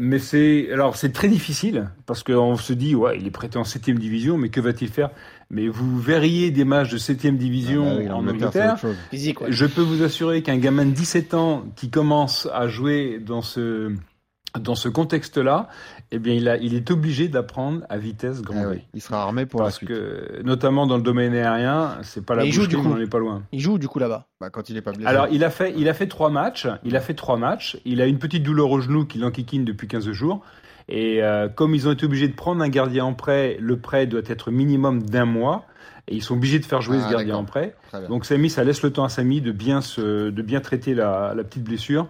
[0.00, 3.64] mais c'est alors c'est très difficile parce qu'on se dit ouais il est prêté en
[3.64, 5.10] septième division mais que va-t-il faire?
[5.50, 8.76] Mais vous verriez des matchs de septième division Ah bah oui, en Angleterre.
[9.10, 9.48] Physique, ouais.
[9.50, 13.92] Je peux vous assurer qu'un gamin de 17 ans qui commence à jouer dans ce
[14.58, 15.68] dans ce contexte-là,
[16.10, 19.22] eh bien il a il est obligé d'apprendre à vitesse grand Ah oui, Il sera
[19.22, 19.90] armé pour la Parce suite.
[19.90, 22.82] que notamment dans le domaine aérien, c'est pas la Mais il joue du coup.
[22.88, 23.42] mais on n'est pas loin.
[23.52, 24.26] Il joue du coup là-bas.
[24.40, 25.06] Bah, quand il est pas blessé.
[25.06, 26.66] Alors, il a fait, il a fait trois matchs.
[26.84, 27.76] Il a fait trois matchs.
[27.84, 30.42] Il a une petite douleur au genou qui l'enquiquine depuis 15 jours.
[30.88, 34.06] Et euh, comme ils ont été obligés de prendre un gardien en prêt, le prêt
[34.06, 35.64] doit être minimum d'un mois.
[36.10, 37.74] Et ils sont obligés de faire jouer Ah, ce gardien en prêt.
[38.08, 41.34] Donc Samy, ça laisse le temps à Samy de bien se, de bien traiter la,
[41.36, 42.08] la petite blessure.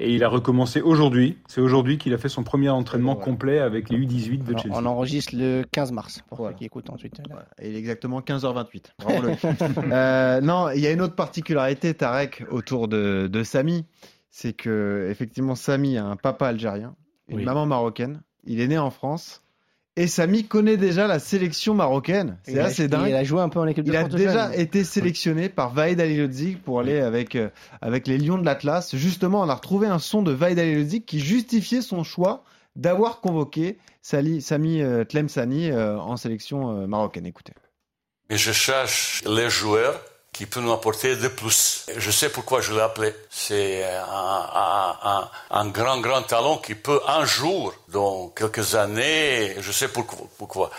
[0.00, 1.38] Et il a recommencé aujourd'hui.
[1.48, 3.24] C'est aujourd'hui qu'il a fait son premier entraînement Voilà.
[3.24, 4.76] complet avec les U18 de Alors, Chelsea.
[4.76, 6.52] on enregistre le 15 mars pour Voilà.
[6.52, 7.22] ceux qui écoutent ensuite.
[7.26, 7.46] Voilà.
[7.62, 8.82] Et il est exactement 15h28.
[9.02, 9.38] Bravo, Loïc.
[9.90, 13.86] Euh, non, il y a une autre particularité, Tarek, autour de, de Samy.
[14.30, 16.94] C'est que, effectivement, Samy a un papa algérien,
[17.28, 17.44] une Oui.
[17.44, 18.22] maman marocaine.
[18.44, 19.42] Il est né en France.
[19.96, 22.38] Et Samy connaît déjà la sélection marocaine.
[22.44, 23.12] C'est Il a- assez Il dingue.
[23.12, 24.60] a joué un peu en équipe de Il a déjà jeune.
[24.60, 27.48] été sélectionné par Vaïd Alilodzic pour aller avec, euh,
[27.82, 28.94] avec les Lions de l'Atlas.
[28.94, 32.44] Justement, on a retrouvé un son de Vaïd Alilodzic qui justifiait son choix
[32.76, 37.26] d'avoir convoqué Sali, Sami euh, Tlemceni euh, en sélection euh, marocaine.
[37.26, 37.52] Écoutez.
[38.30, 40.00] Mais je cherche les joueurs
[40.38, 41.84] qui peuvent nous apporter de plus.
[41.96, 43.12] Je sais pourquoi je l'ai appelé.
[43.28, 43.84] C'est
[45.50, 50.28] un, grand, grand talent qui peut un jour, dans quelques années, je sais pourquoi.
[50.38, 50.70] pourquoi.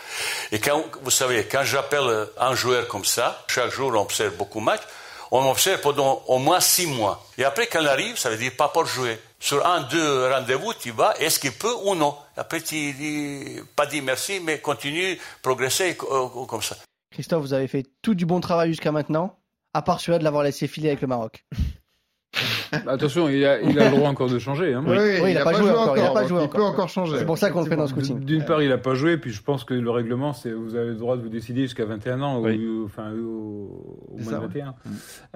[0.53, 4.61] Et quand, vous savez, quand j'appelle un joueur comme ça, chaque jour on observe beaucoup
[4.61, 4.83] de matchs,
[5.31, 7.21] on observe pendant au moins six mois.
[7.37, 9.19] Et après, quand il arrive, ça veut dire pas pour jouer.
[9.41, 12.15] Sur un, deux rendez-vous, tu vas, est-ce qu'il peut ou non?
[12.37, 16.77] Après, tu dis, pas dit merci, mais continue, progresser euh, comme ça.
[17.11, 19.35] Christophe, vous avez fait tout du bon travail jusqu'à maintenant,
[19.73, 21.45] à part celui-là de l'avoir laissé filer avec le Maroc.
[22.71, 24.73] Attention, il a, il a le droit encore de changer.
[24.73, 24.83] Hein.
[24.85, 26.59] Oui, il a pas joué encore, il a pas donc joué il encore.
[26.59, 27.17] peut encore changer.
[27.17, 28.19] C'est pour ça qu'on le fait dans ce coaching.
[28.19, 30.89] D'une part, il n'a pas joué, puis je pense que le règlement, c'est vous avez
[30.89, 32.63] le droit de vous décider jusqu'à 21 ans, Oui.
[32.63, 34.61] ou, enfin, au, moins ça, de ouais.
[34.61, 34.75] 21.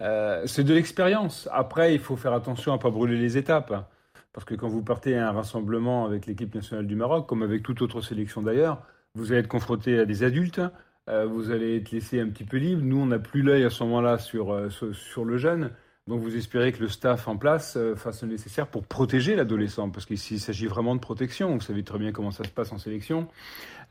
[0.01, 1.49] Euh, c'est de l'expérience.
[1.51, 3.73] Après, il faut faire attention à pas brûler les étapes.
[4.31, 7.61] Parce que quand vous partez à un rassemblement avec l'équipe nationale du Maroc, comme avec
[7.61, 8.81] toute autre sélection d'ailleurs,
[9.15, 10.61] vous allez être confronté à des adultes,
[11.09, 12.81] euh, vous allez être laissé un petit peu libre.
[12.83, 15.71] Nous, on n'a plus l'œil à ce moment-là sur, euh, sur, sur le jeune.
[16.07, 19.89] Donc vous espérez que le staff en place euh, fasse le nécessaire pour protéger l'adolescent,
[19.89, 21.53] parce qu'ici il s'agit vraiment de protection.
[21.53, 23.27] Vous savez très bien comment ça se passe en sélection.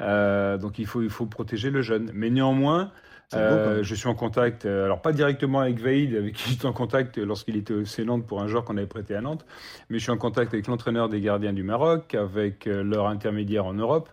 [0.00, 2.10] Donc il faut, il faut protéger le jeune.
[2.12, 2.90] Mais néanmoins,
[3.34, 6.72] euh, je suis en contact, euh, alors pas directement avec Vaïd, avec qui j'étais en
[6.72, 9.46] contact lorsqu'il était au Nantes pour un joueur qu'on avait prêté à Nantes,
[9.88, 13.64] mais je suis en contact avec l'entraîneur des gardiens du Maroc, avec euh, leur intermédiaire
[13.64, 14.10] en Europe.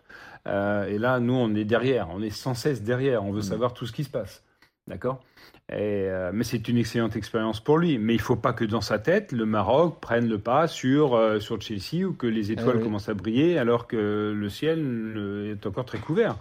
[0.47, 3.73] Euh, et là, nous, on est derrière, on est sans cesse derrière, on veut savoir
[3.73, 4.43] tout ce qui se passe.
[4.87, 5.23] D'accord?
[5.71, 7.99] Euh, mais c'est une excellente expérience pour lui.
[7.99, 11.13] Mais il ne faut pas que dans sa tête, le Maroc prenne le pas sur,
[11.13, 12.83] euh, sur Chelsea ou que les étoiles oui.
[12.83, 16.37] commencent à briller alors que le ciel est encore très couvert.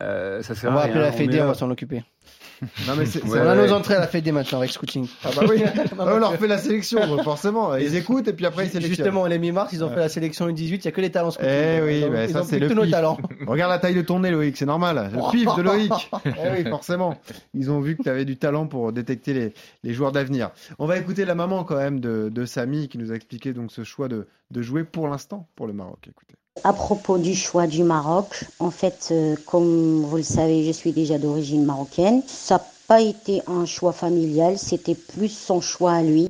[0.00, 2.02] Ça sert On va appeler la Fédé, on va s'en occuper.
[2.86, 3.66] Non, mais c'est, Ouais, on a ouais.
[3.66, 5.06] nos entrées à la Fédé maintenant avec Scouting.
[5.24, 5.62] Ah bah oui,
[5.98, 7.74] on leur fait la sélection, donc forcément.
[7.76, 8.96] Ils écoutent et puis après ils sélectionnent.
[8.96, 11.30] Justement, les mi-mars, ils ont fait la sélection U18, il n'y a que les talents
[11.30, 11.50] Scouting.
[11.52, 13.18] Eh oui, ont- bah ça c'est le tous nos talents.
[13.46, 15.10] Regarde la taille de ton nez, Loïc, c'est normal.
[15.12, 15.92] Le pif de Loïc.
[16.24, 17.18] eh oui, forcément.
[17.54, 19.52] Ils ont vu que tu avais du talent pour détecter les,
[19.82, 20.50] les joueurs d'avenir.
[20.78, 23.72] On va écouter la maman quand même de, de Samy qui nous a expliqué donc
[23.72, 25.98] ce choix de, de jouer pour l'instant pour le Maroc.
[26.08, 26.35] Écoutez.
[26.64, 30.92] À propos du choix du Maroc, en fait, euh, comme vous le savez, je suis
[30.92, 32.22] déjà d'origine marocaine.
[32.26, 36.28] Ça n'a pas été un choix familial, c'était plus son choix à lui.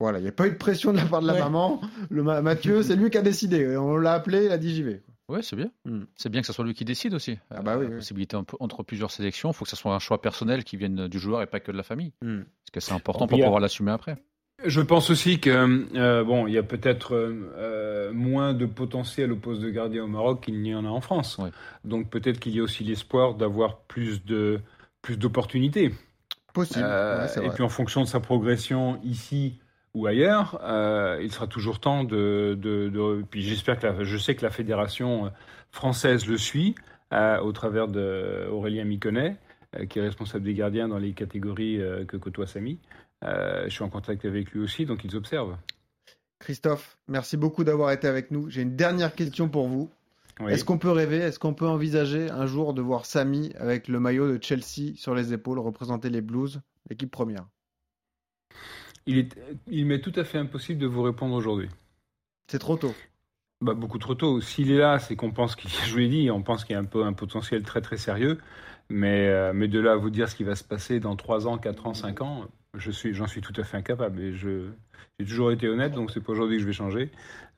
[0.00, 1.40] Voilà, il n'y a pas eu de pression de la part de la Ouais.
[1.40, 1.80] maman.
[2.08, 3.76] Le Ma- Mathieu, c'est lui qui a décidé.
[3.76, 5.02] On l'a appelé, il a dit j'y vais.
[5.28, 5.70] Ouais, c'est bien.
[5.86, 6.04] Hmm.
[6.16, 7.38] C'est bien que ce soit lui qui décide aussi.
[7.50, 7.96] Ah bah oui, La oui.
[7.96, 11.18] possibilité entre plusieurs sélections, il faut que ce soit un choix personnel qui vienne du
[11.18, 12.12] joueur et pas que de la famille.
[12.22, 12.42] Hmm.
[12.42, 14.16] Parce que c'est important pour pouvoir l'assumer après.
[14.62, 15.50] Je pense aussi que
[15.96, 20.04] euh, bon, il y a peut-être euh, euh, moins de potentiel au poste de gardien
[20.04, 21.38] au Maroc qu'il n'y en a en France.
[21.84, 24.60] Donc peut-être qu'il y a aussi l'espoir d'avoir plus de
[25.02, 25.92] plus d'opportunités.
[26.54, 26.84] Possible.
[26.84, 27.54] Euh, Ouais, et vrai.
[27.54, 29.58] puis en fonction de sa progression ici
[29.92, 32.56] ou ailleurs, euh, il sera toujours temps de.
[32.58, 35.30] de, de- puis j'espère que la, je sais que la fédération
[35.72, 36.74] française le suit
[37.12, 39.36] euh, au travers de Aurélien Miconnet,
[39.76, 42.78] euh, qui est responsable des gardiens dans les catégories euh, que côtoie Samy.
[43.24, 45.56] Euh, je suis en contact avec lui aussi, donc ils observent.
[46.38, 48.50] Christophe, merci beaucoup d'avoir été avec nous.
[48.50, 49.90] J'ai une dernière question pour vous.
[50.40, 50.52] Oui.
[50.52, 54.00] Est-ce qu'on peut rêver, est-ce qu'on peut envisager un jour de voir Samy avec le
[54.00, 56.60] maillot de Chelsea sur les épaules représenter les Blues,
[56.90, 57.46] l'équipe première?
[59.06, 61.68] Il, est, il m'est tout à fait impossible de vous répondre aujourd'hui.
[62.48, 62.94] C'est trop tôt.
[63.60, 64.40] Bah, beaucoup trop tôt.
[64.40, 66.76] S'il est là, c'est qu'on pense qu'il, je vous l'ai dit, on pense qu'il y
[66.76, 68.38] a un peu un potentiel très très sérieux.
[68.90, 71.46] Mais, euh, mais de là à vous dire ce qui va se passer dans 3
[71.46, 72.44] ans, 4 ans, 5 ans,
[72.76, 74.20] je suis, j'en suis tout à fait incapable.
[74.20, 74.70] Et je,
[75.18, 77.10] j'ai toujours été honnête, donc c'est pas aujourd'hui que je vais changer.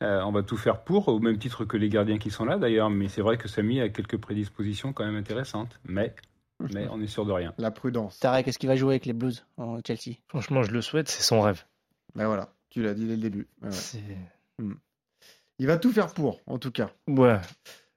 [0.02, 2.58] Euh, on va tout faire pour, au même titre que les gardiens qui sont là
[2.58, 2.90] d'ailleurs.
[2.90, 5.80] Mais c'est vrai que Samy a quelques prédispositions quand même intéressantes.
[5.84, 6.14] Mais,
[6.74, 7.54] mais on est sûr de rien.
[7.58, 8.18] La prudence.
[8.20, 10.16] Tarek, est-ce qu'il va jouer avec les Blues en Chelsea?
[10.28, 11.64] Franchement, je le souhaite, c'est son rêve.
[12.14, 13.48] Ben voilà, tu l'as dit dès le début.
[13.62, 13.72] Ouais, ouais.
[13.72, 14.00] C'est-
[15.58, 16.90] Il va tout faire pour, en tout cas.
[17.08, 17.38] Ouais,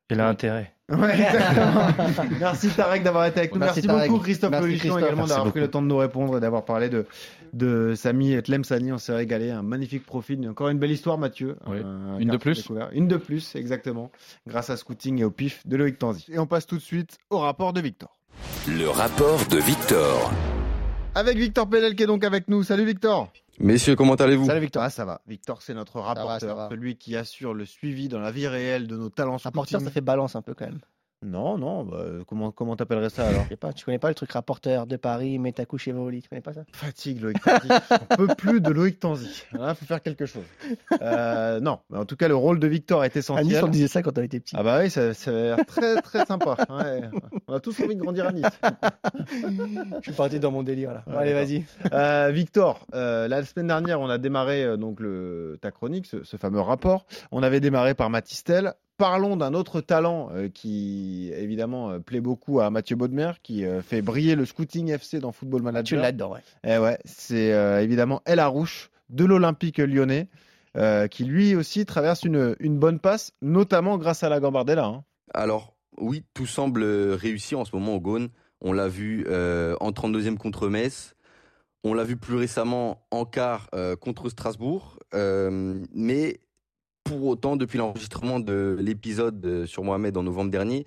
[0.09, 0.73] il a intérêt.
[0.89, 1.15] Ouais.
[2.39, 3.59] Merci Tarek d'avoir été avec nous.
[3.59, 4.97] Merci, beaucoup Christophe Christophe.
[4.97, 7.05] également d'avoir pris le temps de nous répondre et d'avoir parlé de,
[7.53, 8.91] de Samy Tlemsani.
[8.91, 9.51] On s'est régalé.
[9.51, 10.47] Un magnifique profil.
[10.49, 11.57] Encore une belle histoire, Mathieu.
[11.67, 11.77] Oui.
[11.83, 12.57] Un Une de plus.
[12.57, 12.89] découvert.
[12.91, 14.09] Une de plus, exactement.
[14.47, 16.25] Grâce à Scouting et au pif de Loïc Tanzi.
[16.31, 18.17] Et on passe tout de suite au rapport de Victor.
[18.67, 20.31] Le rapport de Victor.
[21.13, 22.63] Avec Victor Pellel qui est donc avec nous.
[22.63, 23.31] Salut Victor.
[23.59, 24.81] Messieurs, comment allez-vous Salut Victor.
[24.83, 25.21] Ah, ça va.
[25.27, 26.69] Victor, c'est notre rapporteur, ça va.
[26.69, 30.01] celui qui assure le suivi dans la vie réelle de nos talents Rapporteur, ça fait
[30.01, 30.79] balance un peu quand même.
[31.21, 31.83] Non, non.
[31.83, 33.43] bah, comment comment t'appellerais ça alors?
[33.43, 36.09] Je sais pas, tu connais pas le truc rapporteur de Paris, mets ta couche au
[36.09, 36.61] lit, tu connais pas ça?
[36.71, 37.67] Fatigue Loïc Tanzi.
[38.11, 39.43] On peut plus de Loïc Tanzi.
[39.53, 40.43] Il faut faire quelque chose.
[41.01, 43.63] Euh, non, mais en tout cas, le rôle de Victor est À Nice, essentiel.
[43.65, 44.55] on disait ça quand on était petit.
[44.57, 46.55] Ah bah oui, ça, ça a l'air très très sympa.
[46.69, 47.01] Ouais.
[47.47, 48.45] On a tous envie de grandir à Nice.
[49.97, 51.03] Je suis parti dans mon délire là.
[51.07, 51.65] Ouais, allez, vas-y.
[51.91, 56.23] Euh, Victor, euh, la semaine dernière, on a démarré euh, donc le, ta chronique, ce,
[56.23, 57.05] ce fameux rapport.
[57.31, 58.73] On avait démarré par Matistel.
[58.99, 63.81] Parlons d'un autre talent euh, qui évidemment euh, plaît beaucoup à Mathieu Baudemer, qui euh,
[63.81, 66.01] fait briller le Scouting FC dans Football Tu Manager.
[66.01, 66.41] l'as dedans, ouais.
[66.65, 70.27] Eh ouais, c'est euh, évidemment El Arouche de l'Olympique lyonnais,
[70.75, 74.83] euh, qui lui aussi traverse une, une bonne passe, notamment grâce à la Gambardella.
[74.85, 75.05] hein.
[75.33, 78.27] Alors, oui, tout semble réussi en ce moment au Gaune.
[78.59, 81.15] On l'a vu euh, en 32e contre Metz.
[81.85, 84.99] On l'a vu plus récemment en quart euh, contre Strasbourg.
[85.13, 86.41] Euh, mais
[87.09, 90.85] pour autant, depuis l'enregistrement de l'épisode euh, sur Mohamed en novembre dernier,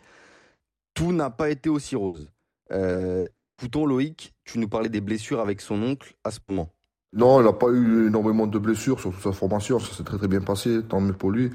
[0.95, 2.31] tout n'a pas été aussi rose.
[2.71, 3.27] Euh,
[3.75, 6.69] Loïc, tu nous parlais des blessures avec son oncle à ce moment.
[7.13, 9.79] Non, il n'a pas eu énormément de blessures sur toute sa formation.
[9.79, 11.51] Ça s'est très très bien passé, tant mieux pour lui.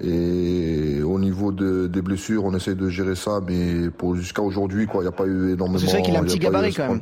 [0.00, 4.86] Et au niveau de- des blessures, on essaie de gérer ça, mais pour jusqu'à aujourd'hui,
[4.86, 5.78] quoi, il n'y a pas eu énormément.
[5.78, 7.00] C'est vrai qu'il a un petit eu gabarit quand même.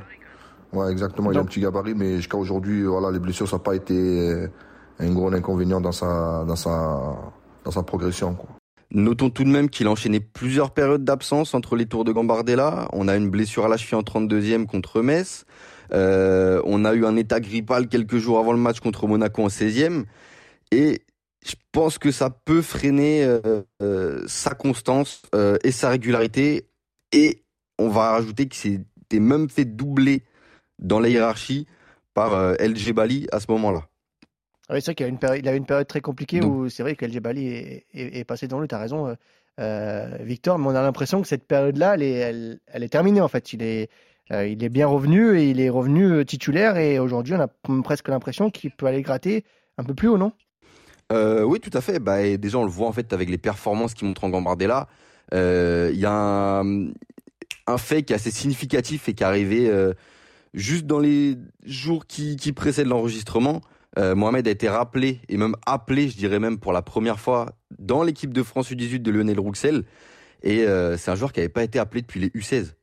[0.73, 3.63] Ouais, exactement, il a un petit gabarit, mais jusqu'à aujourd'hui, voilà, les blessures, ça n'a
[3.63, 4.49] pas été euh,
[4.99, 7.17] un gros inconvénient dans sa, dans sa,
[7.65, 8.49] dans sa progression, quoi.
[8.91, 12.89] Notons tout de même qu'il a enchaîné plusieurs périodes d'absence entre les tours de Gambardella.
[12.95, 15.45] On a une blessure à la cheville en 32e contre Metz.
[15.93, 19.49] Euh, on a eu un état grippal quelques jours avant le match contre Monaco en
[19.49, 20.05] 16e.
[20.71, 21.03] Et
[21.47, 25.23] je pense que ça peut freiner euh, euh, sa constance
[25.63, 26.71] et sa régularité.
[27.13, 27.43] Et
[27.79, 30.23] on va rajouter qu'il s'était même fait doubler
[30.79, 31.67] dans la hiérarchie
[32.15, 33.88] par El Jebali à ce moment-là.
[34.69, 36.41] Ah oui, c'est vrai qu'il a une période, il a eu une période très compliquée
[36.41, 38.69] Donc- où c'est vrai Jebali est, est, est passé dans lui.
[38.69, 39.14] Tu as raison, euh,
[39.61, 43.21] euh, Victor, mais on a l'impression que cette période-là, elle est, elle, elle est terminée
[43.23, 43.53] en fait.
[43.55, 43.89] Il est,
[44.31, 47.49] euh, il est bien revenu et il est revenu titulaire et aujourd'hui, on a
[47.83, 49.45] presque l'impression qu'il peut aller gratter
[49.79, 50.33] un peu plus haut, non?
[51.11, 51.99] Euh, oui, tout à fait.
[51.99, 54.87] Bah, et déjà, on le voit en fait avec les performances qu'il montre en Gambardella.
[55.33, 56.89] Il y a un,
[57.66, 59.73] un fait qui est assez significatif et qui est arrivé
[60.53, 63.62] juste dans les jours qui, qui précèdent l'enregistrement.
[63.99, 67.53] Euh, Mohamed a été rappelé et même appelé, je dirais même pour la première fois,
[67.79, 69.85] dans l'équipe de France U18 de Lionel Rouxel.
[70.43, 72.75] Et euh, c'est un joueur qui n'avait pas été appelé depuis les U16.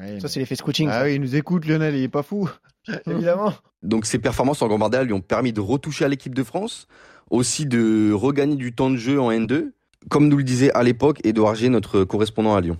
[0.00, 0.88] Ouais, Ça, c'est l'effet scouting.
[0.90, 1.04] ah ça.
[1.04, 2.48] oui, il nous écoute, Lionel, il est pas fou,
[3.06, 3.52] évidemment.
[3.82, 6.88] Donc ses performances en Gambardella lui ont permis de retoucher à l'équipe de France,
[7.30, 9.70] aussi de regagner du temps de jeu en N2,
[10.08, 12.78] comme nous le disait à l'époque Edouard G, notre correspondant à Lyon.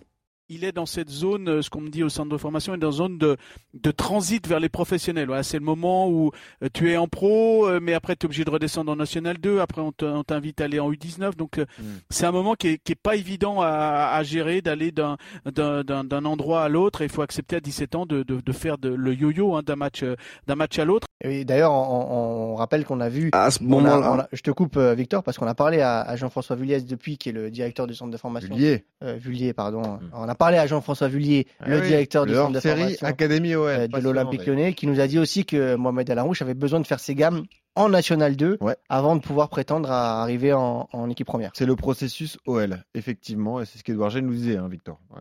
[0.51, 2.76] Il est dans cette zone, euh, ce qu'on me dit au centre de formation, il
[2.76, 3.36] est dans une zone de,
[3.74, 5.26] de transit vers les professionnels.
[5.26, 6.30] Voilà, c'est le moment où
[6.62, 9.36] euh, tu es en pro, euh, mais après tu es obligé de redescendre en National
[9.38, 11.36] 2, après on te- on t'invite à aller en U19.
[11.36, 11.66] Donc euh,
[12.11, 15.84] c'est un moment qui est, qui est pas évident à, à gérer, d'aller d'un, d'un,
[15.84, 17.03] d'un, d'un endroit à l'autre.
[17.03, 19.62] Et il faut accepter à 17 ans de, de, de faire de, le yo-yo hein,
[19.62, 20.03] d'un, match,
[20.46, 21.07] d'un match à l'autre.
[21.22, 23.30] Et d'ailleurs, on, on rappelle qu'on a vu.
[23.32, 25.80] À ce on a- moment-là- on a- je te coupe, Victor, parce qu'on a parlé
[25.80, 28.55] à, à Jean-François Vulliez depuis, qui est le directeur du centre de formation.
[28.55, 28.84] Vullier.
[29.03, 29.99] Euh, Vullier, pardon.
[30.12, 33.55] On a parlé à Jean-François Vullier, Ah le oui, directeur du centre de formation Académie
[33.55, 36.80] OL, euh, de l'Olympique lyonnais, qui nous a dit aussi que Mohamed Alarouche avait besoin
[36.80, 38.59] de faire ses gammes en National 2
[38.89, 41.51] avant de pouvoir prétendre à arriver en, en équipe première.
[41.55, 44.99] C'est le processus OL, effectivement, et c'est ce qu'Edouard G nous disait, hein, Victor.
[45.14, 45.20] Ouais.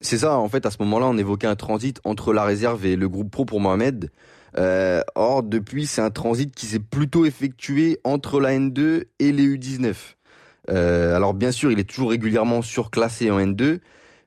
[0.00, 2.96] C'est ça, en fait, à ce moment-là, on évoquait un transit entre la réserve et
[2.96, 4.10] le groupe pro pour Mohamed.
[4.58, 9.56] Euh, or, depuis, c'est un transit qui s'est plutôt effectué entre la N2 et les
[9.56, 9.94] U19.
[10.68, 13.80] Euh, alors, bien sûr, il est toujours régulièrement surclassé en N2,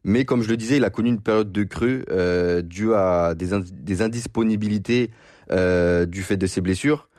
[0.03, 3.35] mais comme je le disais, il a connu une période de creux euh, due à
[3.35, 5.11] des, ind- des indisponibilités
[5.51, 7.09] euh, du fait de ses blessures.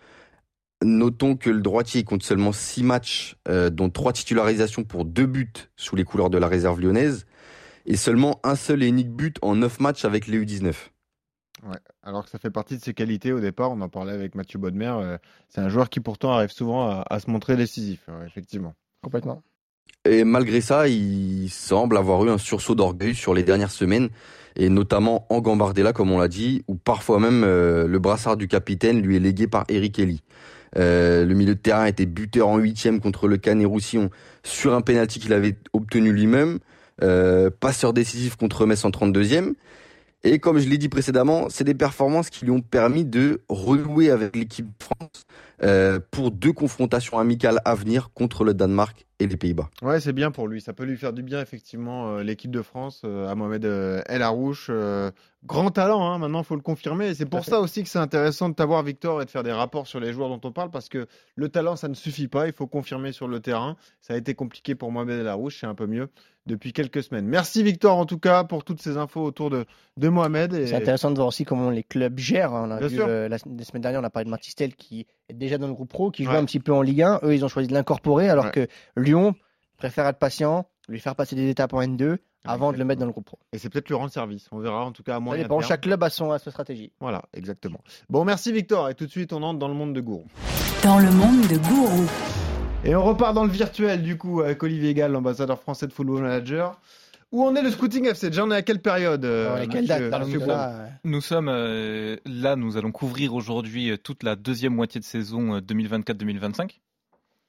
[0.82, 5.52] Notons que le droitier compte seulement 6 matchs, euh, dont 3 titularisations pour 2 buts
[5.76, 7.26] sous les couleurs de la réserve lyonnaise,
[7.84, 10.74] et seulement un seul et unique but en 9 matchs avec les U19.
[11.64, 11.76] Ouais.
[12.02, 14.58] Alors que ça fait partie de ses qualités au départ, on en parlait avec Mathieu
[14.58, 14.86] Bodmer.
[15.00, 15.18] euh,
[15.50, 18.74] c'est un joueur qui pourtant arrive souvent à, à se montrer décisif, ouais, effectivement.
[19.02, 19.42] Complètement.
[20.06, 24.08] Et malgré ça, il semble avoir eu un sursaut d'orgueil sur les dernières semaines,
[24.56, 28.48] et notamment en Gambardella, comme on l'a dit, où parfois même euh, le brassard du
[28.48, 30.22] capitaine lui est légué par Eric Elly.
[30.78, 34.08] Euh, le milieu de terrain était buteur en huitième contre le Canet Roussillon
[34.42, 36.60] sur un penalty qu'il avait obtenu lui-même,
[37.02, 39.52] euh, passeur décisif contre Metz en 32e.
[40.24, 44.10] Et comme je l'ai dit précédemment, c'est des performances qui lui ont permis de renouer
[44.10, 45.26] avec l'équipe France
[45.62, 49.68] euh, pour deux confrontations amicales à venir contre le Danemark et les Pays-Bas.
[49.82, 50.60] Ouais, c'est bien pour lui.
[50.62, 54.00] Ça peut lui faire du bien, effectivement, euh, l'équipe de France, euh, à Mohamed euh,
[54.06, 54.68] El Arouche.
[54.70, 55.10] euh,
[55.44, 57.08] grand talent, hein, maintenant, il faut le confirmer.
[57.08, 59.52] Et c'est pour ça aussi que c'est intéressant de t'avoir, Victor, et de faire des
[59.52, 62.46] rapports sur les joueurs dont on parle, parce que le talent, ça ne suffit pas.
[62.46, 63.76] Il faut confirmer sur le terrain.
[64.00, 66.08] Ça a été compliqué pour Mohamed El Arouche, c'est un peu mieux
[66.46, 67.26] depuis quelques semaines.
[67.26, 69.66] Merci, Victor, en tout cas, pour toutes ces infos autour de,
[69.98, 70.54] de Mohamed.
[70.54, 70.66] Et...
[70.66, 72.54] C'est intéressant de voir aussi comment les clubs gèrent.
[72.54, 72.64] hein.
[72.66, 73.06] On a Bien vu sûr.
[73.06, 75.88] euh, la, la semaine dernière, on a parlé de Martistel qui déjà dans le groupe
[75.90, 76.36] pro, qui joue Ouais.
[76.36, 77.20] un petit peu en Ligue 1.
[77.22, 78.50] Eux, ils ont choisi de l'incorporer, alors Ouais.
[78.50, 78.66] que
[78.96, 79.34] Lyon
[79.78, 83.06] préfère être patient, lui faire passer des étapes en N2 avant de le mettre dans
[83.06, 83.38] le groupe pro.
[83.52, 84.46] Et c'est peut-être lui rendre service.
[84.52, 85.68] On verra, en tout cas, à moyen dépend, terme.
[85.68, 86.92] chaque club a, son, a sa stratégie.
[87.00, 87.80] Voilà, exactement.
[88.08, 88.88] Bon, merci, Victor.
[88.88, 90.24] Et tout de suite, on entre dans le monde de Gourou.
[90.82, 92.06] Dans le monde de Gourou.
[92.84, 96.22] Et on repart dans le virtuel du coup avec Olivier Gall, l'ambassadeur français de Football
[96.22, 96.80] Manager.
[97.32, 99.82] Où en est le Scouting FC Déjà, on est à quelle période euh, Ouais, quelle
[99.82, 104.34] monsieur- date, monsieur là, Nous sommes euh, là, nous allons couvrir aujourd'hui euh, toute la
[104.36, 106.80] deuxième moitié de saison euh, 2024-2025.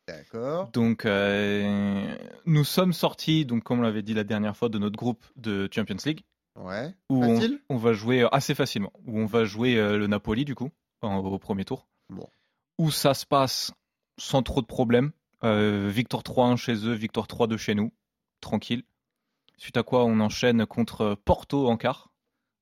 [0.07, 0.69] D'accord.
[0.73, 2.15] Donc, euh,
[2.45, 5.67] nous sommes sortis, donc comme on l'avait dit la dernière fois, de notre groupe de
[5.73, 6.21] Champions League.
[6.59, 6.93] Ouais.
[7.09, 7.23] Où
[7.69, 8.91] on, va jouer euh, assez facilement.
[9.07, 10.69] Où on va jouer euh, le Napoli, du coup,
[11.01, 11.87] en- au premier tour.
[12.09, 12.27] Bon.
[12.77, 13.71] Où ça se passe
[14.17, 15.11] sans trop de problèmes.
[15.43, 17.91] Euh, victoire 3-1 chez eux, victoire 3-2 chez nous.
[18.41, 18.83] Tranquille.
[19.61, 22.09] Suite à quoi, on enchaîne contre Porto en quart.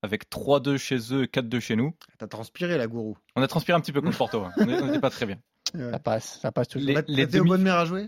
[0.02, 1.94] Avec 3-2 chez eux, 4-2 chez nous.
[2.18, 3.16] T'as transpiré la gourou.
[3.36, 4.42] On a transpiré un petit peu contre Porto.
[4.44, 4.52] hein.
[4.58, 5.38] On n'était pas très bien.
[5.74, 6.88] Ça passe, ça passe toujours.
[6.88, 8.06] Les- les Mathéo demi- Bonnemer a joué?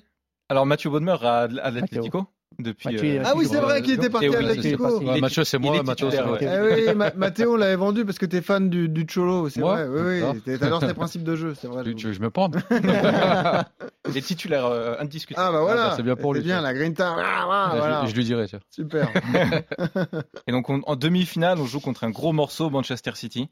[0.49, 2.27] Alors Mathieu Bodmer à, à l'Atlético
[2.59, 2.89] depuis.
[2.93, 5.01] Mathieu, il est Ah oui, c'est vrai qu'il était parti Et à oui, l'Atlético.
[5.01, 6.39] est Ouais, Mathieu, c'est moi, Mathieu, c'est titulaire, moi.
[6.39, 6.77] ouais.
[6.87, 9.61] Eh oui, Ma- Mathéo, on l'avait vendu parce que t'es fan du, du Cholo, c'est
[9.61, 9.87] vrai.
[9.89, 10.41] Oui, oui.
[10.45, 11.85] t'es- T'adores tes principes de jeu, c'est vrai.
[11.85, 12.63] Tu, tu veux que je me pende
[14.09, 15.47] Il est titulaire euh, indiscutable.
[15.49, 15.85] Ah bah voilà.
[15.85, 17.15] Ah bah, c'est bien pour lui, bien, la Grinta.
[17.19, 18.05] Ah, ah, je, voilà.
[18.07, 18.61] je lui dirai, tiens.
[18.71, 19.09] Super.
[20.47, 23.49] Et donc on- en demi-finale, on joue contre un gros morceau, Manchester City,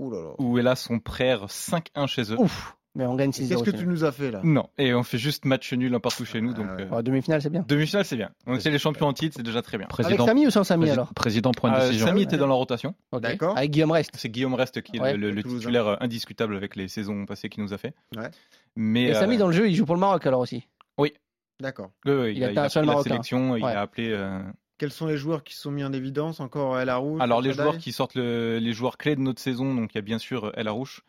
[0.00, 0.30] Ouh là là.
[0.38, 2.36] où hélas on perd 5-1 chez eux.
[2.38, 3.48] Ouf, mais on gagne 6-0.
[3.48, 4.40] Qu'est-ce que tu nous as fait là?
[4.44, 6.52] Non, et on fait juste match nul un partout chez nous.
[6.54, 6.82] Donc ouais.
[6.84, 7.64] euh, En demi-finale, c'est bien.
[7.66, 8.30] demi-finale c'est bien.
[8.46, 9.86] On était les champions en titre, c'est déjà très bien.
[9.98, 12.06] Avec Samy ou sans Samy alors président prend une Euh, décision.
[12.06, 12.94] Samy était dans la rotation.
[13.12, 13.22] Ok.
[13.22, 13.56] D'accord.
[13.56, 14.10] Avec Guillaume Rest.
[14.16, 17.62] C'est Guillaume Rest qui est Ouais, le, titulaire euh, indiscutable avec les saisons passées qu'il
[17.62, 17.94] nous a fait.
[18.16, 18.30] Ouais.
[18.76, 20.66] Mais Et Samy, euh, dans le jeu, il joue pour le Maroc alors aussi.
[21.60, 21.90] D'accord.
[22.04, 24.10] ouais, ouais, il il, a il a pris la sélection, il a appelé.
[24.10, 24.40] euh,
[24.76, 27.78] Quels sont les joueurs qui sont mis en évidence Encore El Arouche Alors les joueurs
[27.78, 30.50] qui sortent le- les joueurs clés de notre saison, donc il y a bien sûr
[30.56, 31.02] El Arouche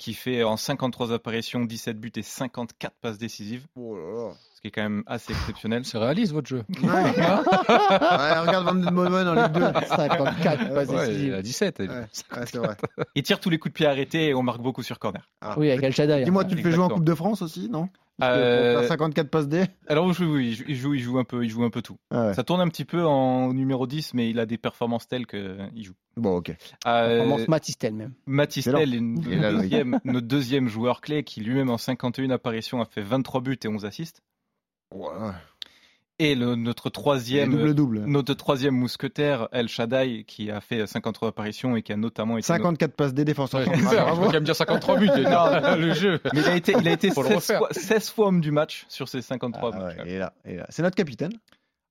[0.00, 4.32] qui fait en 53 apparitions 17 buts et 54 passes décisives, Oh là là.
[4.54, 5.84] ce qui est quand même assez exceptionnel.
[5.84, 6.64] C'est réaliste votre jeu.
[6.82, 6.88] Ouais.
[6.88, 9.60] ouais, regarde Van Momen en Ligue 2.
[9.88, 11.26] 54 passes Ouais, décisives.
[11.28, 11.78] il a 17.
[11.80, 12.06] Ouais, ouais,
[12.46, 12.76] c'est vrai.
[13.14, 15.28] Il tire tous les coups de pied arrêtés et on marque beaucoup sur corner.
[15.42, 15.54] Ah.
[15.58, 16.24] Oui, avec El Shaddai.
[16.24, 16.88] Dis-moi, tu le fais jouer en.
[16.88, 17.90] Coupe de France aussi, non?
[18.22, 21.50] Euh, Pour faire 54 passes D Alors oui, oui, il joue, il un peu, il
[21.50, 21.96] joue un peu tout.
[22.10, 22.34] Ah ouais.
[22.34, 25.84] Ça tourne un petit peu en numéro 10, mais il a des performances telles qu'il
[25.84, 25.94] joue.
[26.16, 26.50] Bon, ok.
[26.50, 26.54] Euh,
[27.18, 28.12] Performance Matistel même.
[28.26, 32.84] Matistel est notre est deuxième, notre deuxième joueur clé qui lui-même en 51 apparitions a
[32.84, 34.22] fait 23 buts et 11 assists.
[34.94, 35.08] Ouais.
[36.22, 38.00] Et le, notre troisième, double-double.
[38.04, 42.46] notre troisième mousquetaire, El Shaddai, qui a fait 53 apparitions et qui a notamment été
[42.46, 43.60] 54 passes des défenseurs.
[43.66, 44.08] Ouais, centrales.
[44.14, 45.06] je peux quand même dire 53 buts.
[45.08, 46.20] Non, le jeu.
[46.34, 47.58] Mais il a été, il a été Faut le 16, refaire.
[47.60, 49.96] fois, 16 fois homme du match sur ces 53 Ah matchs.
[49.96, 50.66] ouais, là, là.
[50.68, 51.32] C'est notre capitaine.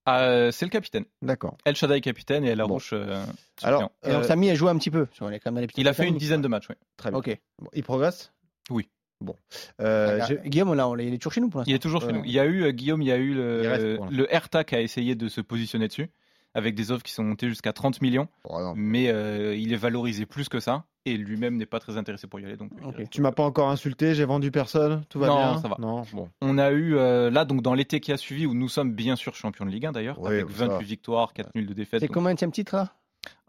[0.07, 1.05] Euh, c'est le capitaine.
[1.23, 1.57] D'accord.
[1.65, 3.23] El Shaddai capitaine et El Arouche euh,
[3.63, 5.07] Alors, euh, Samy a joué un petit peu.
[5.21, 6.67] On est quand même dans les petits il a fait une dizaine de matchs.
[6.69, 6.75] oui.
[6.97, 7.19] Très bien.
[7.19, 7.35] Ok.
[7.59, 8.31] Bon, il progresse
[8.69, 8.89] Oui.
[9.21, 9.35] Bon.
[9.81, 11.71] Euh, Guillaume, là, on il est toujours chez nous pour l'instant.
[11.71, 12.21] Il est toujours chez nous.
[12.25, 14.81] Il y a eu, euh, Guillaume, il y a eu le, le Hertha qui a
[14.81, 16.09] essayé de se positionner dessus,
[16.53, 18.73] avec des offres qui sont montées jusqu'à 30 millions, Oh, non.
[18.75, 22.39] mais euh, il est valorisé plus que ça, et lui-même n'est pas très intéressé pour
[22.39, 22.55] y aller.
[22.57, 22.71] Donc.
[23.11, 25.75] Tu m'as pas encore insulté, j'ai vendu personne, tout va Non, bien ça va.
[25.79, 26.29] Non, bon.
[26.41, 29.15] On a eu, euh, là, donc dans l'été qui a suivi, où nous sommes bien
[29.15, 30.79] sûr champions de Ligue 1 d'ailleurs, Oui, avec ça 28 va.
[30.79, 31.99] victoires, 4 nuls de défaites.
[31.99, 32.93] C'est donc, combien de titre là?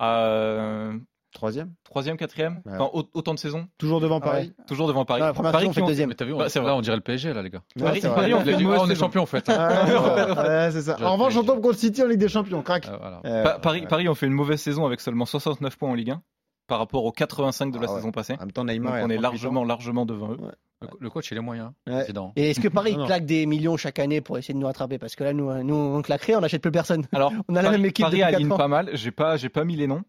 [0.01, 0.93] Euh,
[1.33, 2.73] Troisième Troisième, quatrième, Ouais.
[2.75, 4.33] Enfin, au- autant de saisons, Toujours devant Ah ouais.
[4.33, 5.21] Paris toujours devant Paris.
[5.21, 6.09] Non, la première Paris on qui fait ont- deuxième.
[6.09, 6.73] Mais t'as vu, on, Bah, c'est vrai.
[6.73, 7.63] on dirait le PSG, là, les gars.
[7.77, 9.49] Ouais, Paris- on On ah, on est champion, en fait.
[9.49, 10.97] Ah, c'est ça.
[11.03, 12.87] En revanche, on tombe contre City en Ligue des Champions, crac.
[12.91, 13.21] Ah, voilà.
[13.25, 13.59] Euh, Pa-
[13.89, 16.23] Paris, ont fait une mauvaise saison avec seulement 69 points en Ligue 1
[16.67, 18.35] par rapport aux 85 de la saison passée.
[18.35, 20.39] En même temps, Donc Neymar on est 38 largement, largement devant eux.
[20.99, 21.75] Le, coach, il est moyen.
[21.87, 21.95] Ouais.
[21.99, 22.33] Président.
[22.37, 23.07] Et est-ce que Paris Non, non.
[23.07, 24.97] claque des millions chaque année pour essayer de nous rattraper?
[24.99, 27.07] Parce que là, nous, nous on claquerait, on n'achète plus personne.
[27.13, 28.89] Alors, On a la Paris, même équipe Paris aligne pas mal.
[28.95, 30.03] J'ai pas, j'ai pas mis les noms.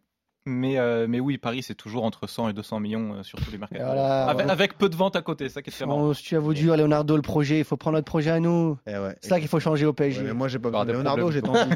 [0.46, 3.52] Mais, euh, mais oui, Paris, c'est toujours entre 100 et 200 millions euh, sur tous
[3.52, 3.60] les.
[3.60, 4.52] Voilà, avec, ouais.
[4.52, 6.02] avec peu de ventes à côté, ça qui est très marrant.
[6.02, 7.60] On se tue à vous dur, Leonardo, le projet.
[7.60, 8.78] Il faut prendre notre projet à nous.
[8.88, 9.16] Eh ouais.
[9.22, 10.22] C'est ça qu'il faut changer au PSG.
[10.22, 11.76] Ouais, mais moi, j'ai pas besoin de Leonardo, j'ai problèmes.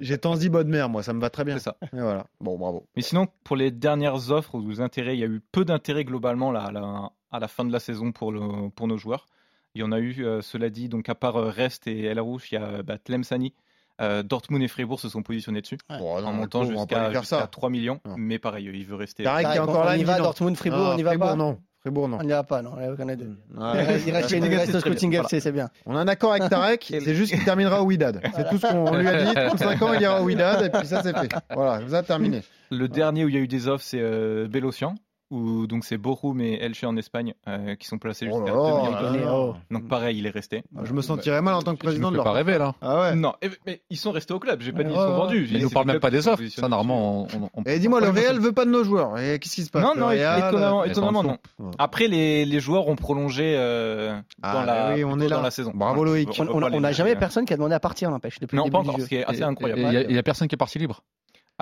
[0.00, 1.58] j'ai Tanzi Bodmer, moi, ça me va très bien.
[1.58, 1.76] C'est ça.
[1.82, 2.26] Et voilà.
[2.40, 2.88] Bon, bravo.
[2.96, 6.50] Mais sinon, pour les dernières offres ou intérêts, il y a eu peu d'intérêt globalement
[6.50, 9.28] là, à, la, à la fin de la saison pour, le, pour nos joueurs.
[9.74, 12.18] Il y en a eu, euh, cela dit, donc à part euh, Rest et El
[12.18, 13.54] Arouche, il y a bah, Tlemceni.
[14.00, 17.46] Euh, Dortmund et Fribourg se sont positionnés dessus Bon, non, en montant on jusqu'à ça.
[17.46, 18.00] 3 millions.
[18.06, 18.14] Non.
[18.16, 19.22] Mais pareil, il veut rester.
[19.22, 20.18] Tarek Tarek, qui est encore on là, y va.
[20.18, 21.58] Dortmund, Fribourg, Non, on y va Fribourg, pas non.
[21.80, 22.18] Fribourg, non.
[22.20, 22.76] On n'y va pas, non.
[22.78, 23.36] Il y en a deux.
[23.56, 23.72] Ouais.
[23.74, 25.68] Il reste, il reste, il reste au Scouting FC, c'est bien.
[25.84, 28.20] On a un accord avec Tarek, c'est juste qu'il terminera au Widad.
[28.36, 29.34] C'est tout ce qu'on lui a dit.
[29.34, 31.32] 35 ans, il ira au Widad, et puis ça, c'est fait.
[31.52, 32.42] Voilà, vous avez terminé.
[32.70, 34.94] Le dernier où il y a eu des offres, c'est euh, Bélocian,
[35.32, 38.56] où donc c'est Bochum et Elche en Espagne euh, qui sont placés Oh jusqu'à là
[38.56, 38.92] 2 là, millions.
[39.02, 39.34] là Mais là.
[39.36, 39.54] oh.
[39.70, 40.62] Donc pareil, il est resté.
[40.84, 42.24] Je me sentirais mal en tant que président de leur.
[42.24, 42.74] pas rêver, là.
[42.82, 43.14] Ah ouais.
[43.16, 44.60] Non, eh, mais ils sont restés au club.
[44.60, 45.48] J'ai pas dit Ouais, ils sont vendus.
[45.50, 46.42] Il nous parle même pas des offres.
[46.48, 49.18] Ça, normalement, on, on- on- Et dis-moi, le Real veut pas de nos joueurs.
[49.18, 51.26] Et qu'est-ce qui se passe Non, non, Real, étonnamment, euh, étonnamment, ils
[51.64, 51.70] non.
[51.78, 55.36] Après, les, les joueurs ont prolongé euh, Ah, dans, la, oui, on plutôt est là.
[55.36, 55.72] dans la saison.
[55.74, 56.28] Bravo, Loïc.
[56.38, 58.88] On n'a jamais personne qui a demandé à partir, n'empêche, depuis Non, le pas début
[58.90, 59.20] encore, du ce qui jeu.
[59.22, 60.06] est assez incroyable.
[60.08, 61.02] il y a personne qui est parti libre.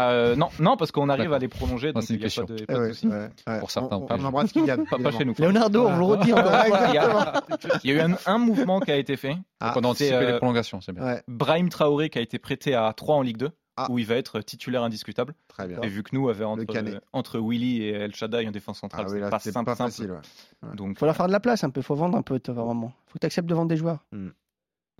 [0.08, 2.30] Euh, non, non, parce qu'on arrive à les prolonger, donc c'est il une n'y a
[2.30, 2.44] pas question.
[2.44, 3.58] de, Eh pas de ouais, ouais.
[3.60, 4.84] Pour certains, on, pas on embrasse Kylian.
[4.90, 5.34] Pas, pas chez nous.
[5.38, 6.52] Leonardo, on vous le redit encore.
[6.88, 7.42] Il y a,
[7.84, 9.36] il y a eu un, un mouvement qui a été fait.
[9.60, 11.04] Ah, Donc on a c'est, anticipé euh, les prolongations, c'est bien.
[11.04, 13.86] Ouais, Brahim Traoré qui a été prêté à 3 en Ligue 2, Ah.
[13.90, 15.34] où il va être titulaire indiscutable.
[15.48, 15.80] très bien.
[15.82, 17.00] Et vu que nous, avait entre, Canet.
[17.12, 19.66] entre Willy et El Shaddai en défense centrale, Ah oui, c'est pas c'est simple.
[19.66, 19.90] pas simple.
[19.90, 20.10] facile.
[20.12, 20.76] ouais.
[20.76, 22.92] Donc, faut leur faire de la place un peu, faut vendre un peu, vraiment.
[23.06, 24.04] Faut que tu acceptes de vendre des joueurs.
[24.12, 24.28] Hmm.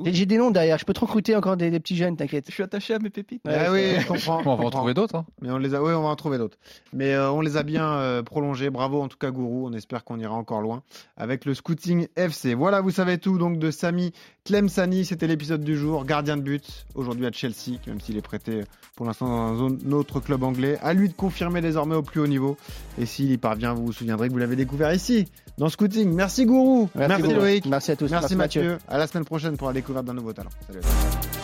[0.05, 2.47] J'ai des noms derrière, je peux te recruter encore des, des petits jeunes, t'inquiète.
[2.49, 3.43] je suis attaché à mes pépites.
[3.47, 4.43] Ouais, Ah oui, je comprends.
[4.45, 5.15] On va en trouver d'autres.
[5.17, 5.27] hein.
[5.43, 6.59] Mais on les a, oui, on va en trouver d'autres.
[6.93, 8.71] Mais euh, on les a bien euh, prolongés.
[8.71, 9.67] Bravo en tout cas, Gourou.
[9.69, 10.83] On espère qu'on ira encore loin
[11.17, 12.55] avec le Scouting FC.
[12.55, 13.71] Voilà, vous savez tout donc de
[14.47, 15.05] Sami Tlemsani.
[15.05, 18.63] C'était l'épisode du jour, gardien de but aujourd'hui à Chelsea, même s'il est prêté
[18.97, 20.79] pour l'instant dans un autre club anglais.
[20.83, 22.57] À lui de confirmer désormais au plus haut niveau.
[22.99, 25.27] Et s'il y parvient, vous vous souviendrez que vous l'avez découvert ici
[25.59, 26.13] dans Scouting.
[26.13, 26.89] Merci Gourou.
[26.95, 27.33] Merci.
[27.33, 27.67] Loïc.
[27.67, 28.11] Merci à tous.
[28.11, 28.79] Merci, Mathieu.
[28.89, 30.51] À la semaine prochaine pour la découverte d'un nouveau talent.
[30.67, 30.81] Salut.
[30.81, 31.40] à tous.